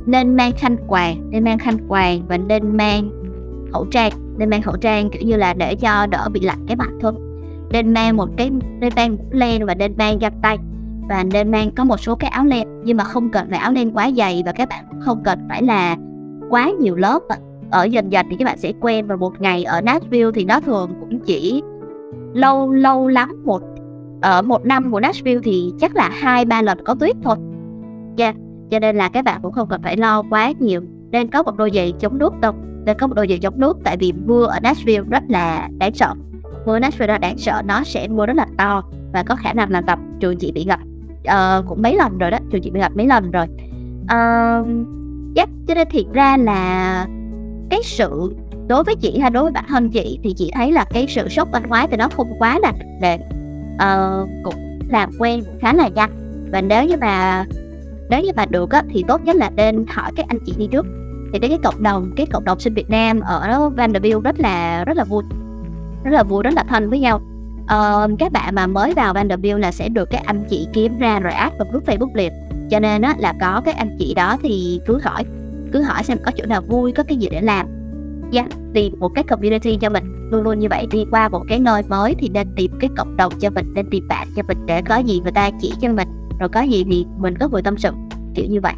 nên 0.06 0.36
mang 0.36 0.52
khăn 0.52 0.76
quàng 0.86 1.30
nên 1.30 1.44
mang 1.44 1.58
khăn 1.58 1.76
quàng 1.88 2.22
và 2.28 2.36
nên 2.36 2.76
mang 2.76 3.10
khẩu 3.72 3.86
trang 3.90 4.12
nên 4.38 4.50
mang 4.50 4.62
khẩu 4.62 4.76
trang 4.76 5.10
kiểu 5.10 5.22
như 5.22 5.36
là 5.36 5.54
để 5.54 5.74
cho 5.74 6.06
đỡ 6.06 6.28
bị 6.32 6.40
lạnh 6.40 6.64
cái 6.66 6.76
mặt 6.76 6.90
thôi. 7.00 7.12
Nên 7.70 7.94
mang 7.94 8.16
một 8.16 8.28
cái 8.36 8.50
nên 8.80 8.92
mang 8.96 9.16
len 9.30 9.66
và 9.66 9.74
nên 9.74 9.94
mang 9.96 10.18
găng 10.18 10.40
tay. 10.42 10.58
Và 11.08 11.24
nên 11.24 11.50
mang 11.50 11.70
có 11.70 11.84
một 11.84 12.00
số 12.00 12.14
cái 12.14 12.30
áo 12.30 12.44
len 12.44 12.68
nhưng 12.84 12.96
mà 12.96 13.04
không 13.04 13.30
cần 13.30 13.46
phải 13.50 13.58
áo 13.58 13.72
len 13.72 13.96
quá 13.96 14.10
dày 14.16 14.42
và 14.46 14.52
các 14.52 14.68
bạn 14.68 14.84
không 15.00 15.22
cần 15.24 15.38
phải 15.48 15.62
là 15.62 15.96
quá 16.50 16.70
nhiều 16.80 16.96
lớp 16.96 17.20
ở 17.72 17.84
dần 17.84 18.12
dần 18.12 18.26
thì 18.30 18.36
các 18.36 18.44
bạn 18.44 18.58
sẽ 18.58 18.72
quen 18.80 19.06
và 19.06 19.16
một 19.16 19.40
ngày 19.40 19.64
ở 19.64 19.80
Nashville 19.80 20.30
thì 20.34 20.44
nó 20.44 20.60
thường 20.60 20.90
cũng 21.00 21.18
chỉ 21.20 21.62
lâu 22.34 22.72
lâu 22.72 23.08
lắm 23.08 23.42
một 23.44 23.62
ở 24.22 24.42
một 24.42 24.64
năm 24.64 24.92
của 24.92 25.00
Nashville 25.00 25.40
thì 25.44 25.72
chắc 25.80 25.96
là 25.96 26.10
hai 26.12 26.44
ba 26.44 26.62
lần 26.62 26.84
có 26.84 26.94
tuyết 26.94 27.16
thôi. 27.22 27.36
Yeah. 28.16 28.36
cho 28.70 28.78
nên 28.78 28.96
là 28.96 29.08
các 29.08 29.24
bạn 29.24 29.40
cũng 29.42 29.52
không 29.52 29.68
cần 29.68 29.82
phải 29.82 29.96
lo 29.96 30.22
quá 30.30 30.52
nhiều. 30.58 30.80
Nên 31.10 31.28
có 31.28 31.42
một 31.42 31.56
đôi 31.56 31.70
giày 31.74 31.92
chống 32.00 32.18
nước 32.18 32.40
đâu 32.40 32.54
nên 32.84 32.98
có 32.98 33.06
một 33.06 33.14
đôi 33.14 33.28
giày 33.28 33.38
chống 33.38 33.60
nước 33.60 33.78
tại 33.84 33.96
vì 33.96 34.12
mưa 34.12 34.46
ở 34.46 34.60
Nashville 34.60 35.04
rất 35.10 35.22
là 35.28 35.68
đáng 35.78 35.94
sợ. 35.94 36.14
Mưa 36.66 36.78
Nashville 36.78 37.12
là 37.12 37.18
đáng 37.18 37.38
sợ 37.38 37.62
nó 37.64 37.84
sẽ 37.84 38.08
mưa 38.08 38.26
rất 38.26 38.36
là 38.36 38.46
to 38.58 38.82
và 39.12 39.22
có 39.22 39.36
khả 39.36 39.52
năng 39.52 39.70
là 39.70 39.80
tập 39.80 39.98
trường 40.20 40.36
chị 40.36 40.52
bị 40.52 40.64
ngập. 40.64 40.80
Uh, 41.28 41.68
cũng 41.68 41.82
mấy 41.82 41.96
lần 41.96 42.18
rồi 42.18 42.30
đó 42.30 42.38
trường 42.50 42.62
chị 42.62 42.70
bị 42.70 42.80
ngập 42.80 42.96
mấy 42.96 43.06
lần 43.06 43.30
rồi. 43.30 43.46
Uh, 44.04 44.66
yeah, 45.36 45.48
cho 45.68 45.74
nên 45.74 45.88
thiệt 45.90 46.04
ra 46.12 46.36
là 46.36 47.06
cái 47.72 47.80
sự 47.84 48.34
đối 48.68 48.84
với 48.84 48.96
chị 48.96 49.18
hay 49.18 49.30
đối 49.30 49.42
với 49.42 49.52
bản 49.52 49.64
thân 49.68 49.90
chị 49.90 50.18
thì 50.22 50.34
chị 50.36 50.50
thấy 50.54 50.72
là 50.72 50.84
cái 50.84 51.06
sự 51.08 51.28
sốc 51.28 51.48
văn 51.52 51.62
hóa 51.68 51.86
thì 51.90 51.96
nó 51.96 52.08
không 52.08 52.32
quá 52.38 52.58
là 52.62 52.72
để 53.00 53.14
uh, 53.14 53.20
ờ, 53.78 54.26
cũng 54.44 54.78
làm 54.88 55.10
quen 55.18 55.44
cũng 55.44 55.58
khá 55.60 55.72
là 55.72 55.88
nhanh. 55.88 56.10
Và 56.52 56.60
nếu 56.60 56.84
như 56.84 56.96
mà 57.00 57.44
nếu 58.10 58.22
như 58.22 58.30
mà 58.36 58.46
được 58.46 58.70
á, 58.70 58.82
thì 58.90 59.04
tốt 59.08 59.20
nhất 59.24 59.36
là 59.36 59.50
nên 59.56 59.84
hỏi 59.88 60.12
các 60.16 60.26
anh 60.28 60.38
chị 60.46 60.54
đi 60.58 60.68
trước. 60.72 60.86
Thì 61.32 61.38
đến 61.38 61.50
cái 61.50 61.58
cộng 61.62 61.82
đồng 61.82 62.12
cái 62.16 62.26
cộng 62.26 62.44
đồng 62.44 62.60
sinh 62.60 62.74
Việt 62.74 62.90
Nam 62.90 63.20
ở 63.20 63.70
Vanderbilt 63.76 64.22
rất 64.24 64.40
là 64.40 64.84
rất 64.84 64.96
là 64.96 65.04
vui 65.04 65.22
rất 66.04 66.10
là 66.10 66.22
vui 66.22 66.42
rất 66.42 66.54
là 66.54 66.64
thân 66.68 66.90
với 66.90 66.98
nhau. 66.98 67.20
Uh, 67.62 68.18
các 68.18 68.32
bạn 68.32 68.54
mà 68.54 68.66
mới 68.66 68.94
vào 68.94 69.14
Vanderbilt 69.14 69.58
là 69.58 69.72
sẽ 69.72 69.88
được 69.88 70.10
các 70.10 70.22
anh 70.24 70.44
chị 70.50 70.66
kiếm 70.72 70.98
ra 70.98 71.20
rồi 71.20 71.32
add 71.32 71.56
vào 71.58 71.68
group 71.70 71.86
Facebook 71.86 72.14
liền. 72.14 72.32
Cho 72.70 72.80
nên 72.80 73.02
á, 73.02 73.14
là 73.18 73.34
có 73.40 73.62
các 73.64 73.76
anh 73.76 73.96
chị 73.98 74.14
đó 74.14 74.36
thì 74.42 74.80
cứ 74.86 74.98
hỏi 75.02 75.24
cứ 75.72 75.82
hỏi 75.82 76.02
xem 76.04 76.18
có 76.24 76.32
chỗ 76.36 76.46
nào 76.46 76.62
vui 76.68 76.92
có 76.92 77.02
cái 77.02 77.16
gì 77.16 77.28
để 77.30 77.40
làm. 77.40 77.66
Yeah, 78.32 78.46
tìm 78.74 78.94
một 78.98 79.08
cái 79.14 79.24
community 79.24 79.76
cho 79.80 79.90
mình. 79.90 80.04
Luôn 80.30 80.42
luôn 80.42 80.58
như 80.58 80.68
vậy 80.70 80.86
đi 80.90 81.04
qua 81.10 81.28
một 81.28 81.42
cái 81.48 81.60
nơi 81.60 81.82
mới 81.88 82.14
thì 82.18 82.28
nên 82.28 82.48
tìm 82.56 82.72
cái 82.80 82.90
cộng 82.96 83.16
đồng 83.16 83.32
cho 83.40 83.50
mình 83.50 83.66
nên 83.74 83.90
tìm 83.90 84.08
bạn 84.08 84.28
cho 84.36 84.42
mình 84.48 84.58
để 84.66 84.82
có 84.82 84.96
gì 84.96 85.20
người 85.20 85.32
ta 85.32 85.50
chỉ 85.60 85.72
cho 85.80 85.92
mình 85.92 86.08
rồi 86.40 86.48
có 86.48 86.60
gì 86.60 86.84
thì 86.90 87.06
mình 87.18 87.38
có 87.38 87.48
người 87.48 87.62
tâm 87.62 87.78
sự 87.78 87.90
kiểu 88.34 88.46
như 88.48 88.60
vậy. 88.60 88.74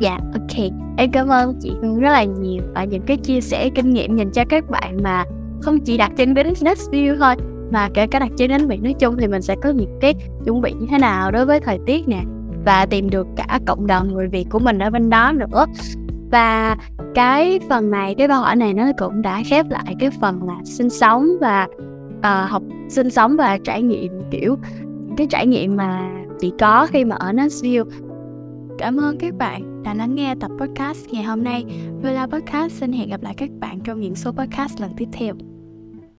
Dạ, 0.00 0.18
ok. 0.32 0.70
Em 0.96 1.10
cảm 1.12 1.28
ơn 1.28 1.54
chị 1.60 1.72
Hương 1.82 2.00
rất 2.00 2.10
là 2.10 2.24
nhiều 2.24 2.62
và 2.74 2.84
những 2.84 3.02
cái 3.02 3.16
chia 3.16 3.40
sẻ 3.40 3.70
kinh 3.74 3.90
nghiệm 3.90 4.16
dành 4.16 4.30
cho 4.30 4.44
các 4.48 4.70
bạn 4.70 5.02
mà 5.02 5.24
không 5.62 5.80
chỉ 5.80 5.96
đặt 5.96 6.12
trên 6.16 6.34
business 6.34 6.90
view 6.90 7.18
thôi 7.18 7.34
mà 7.72 7.88
kể 7.94 8.06
cả 8.06 8.18
đặt 8.18 8.30
trên 8.36 8.50
đến 8.50 8.68
biển 8.68 8.82
nói 8.82 8.94
chung 8.98 9.16
thì 9.18 9.28
mình 9.28 9.42
sẽ 9.42 9.56
có 9.62 9.70
những 9.70 9.98
cái 10.00 10.14
chuẩn 10.44 10.60
bị 10.60 10.72
như 10.72 10.86
thế 10.90 10.98
nào 10.98 11.30
đối 11.30 11.46
với 11.46 11.60
thời 11.60 11.78
tiết 11.86 12.08
nè 12.08 12.22
và 12.64 12.86
tìm 12.86 13.10
được 13.10 13.26
cả 13.36 13.60
cộng 13.66 13.86
đồng 13.86 14.14
người 14.14 14.28
Việt 14.28 14.46
của 14.50 14.58
mình 14.58 14.78
ở 14.78 14.90
bên 14.90 15.10
đó 15.10 15.32
nữa 15.32 15.66
và 16.30 16.76
cái 17.14 17.60
phần 17.68 17.90
này 17.90 18.14
cái 18.14 18.28
câu 18.28 18.40
hỏi 18.40 18.56
này 18.56 18.74
nó 18.74 18.92
cũng 18.98 19.22
đã 19.22 19.42
khép 19.46 19.66
lại 19.70 19.94
cái 20.00 20.10
phần 20.20 20.42
là 20.42 20.56
sinh 20.64 20.90
sống 20.90 21.26
và 21.40 21.66
uh, 22.18 22.50
học 22.50 22.62
sinh 22.88 23.10
sống 23.10 23.36
và 23.36 23.58
trải 23.64 23.82
nghiệm 23.82 24.12
kiểu 24.30 24.56
cái 25.16 25.26
trải 25.30 25.46
nghiệm 25.46 25.76
mà 25.76 26.10
chị 26.40 26.52
có 26.58 26.86
khi 26.90 27.04
mà 27.04 27.16
ở 27.16 27.32
Nashville 27.32 27.84
Cảm 28.80 28.96
ơn 28.96 29.16
các 29.18 29.34
bạn 29.34 29.82
đã 29.82 29.94
lắng 29.94 30.14
nghe 30.14 30.34
tập 30.40 30.50
podcast 30.60 31.08
ngày 31.10 31.22
hôm 31.22 31.44
nay. 31.44 31.64
Vela 32.02 32.26
Podcast 32.26 32.72
xin 32.72 32.92
hẹn 32.92 33.10
gặp 33.10 33.22
lại 33.22 33.34
các 33.36 33.50
bạn 33.60 33.80
trong 33.84 34.00
những 34.00 34.14
số 34.14 34.32
podcast 34.32 34.80
lần 34.80 34.90
tiếp 34.96 35.08
theo. 35.12 35.34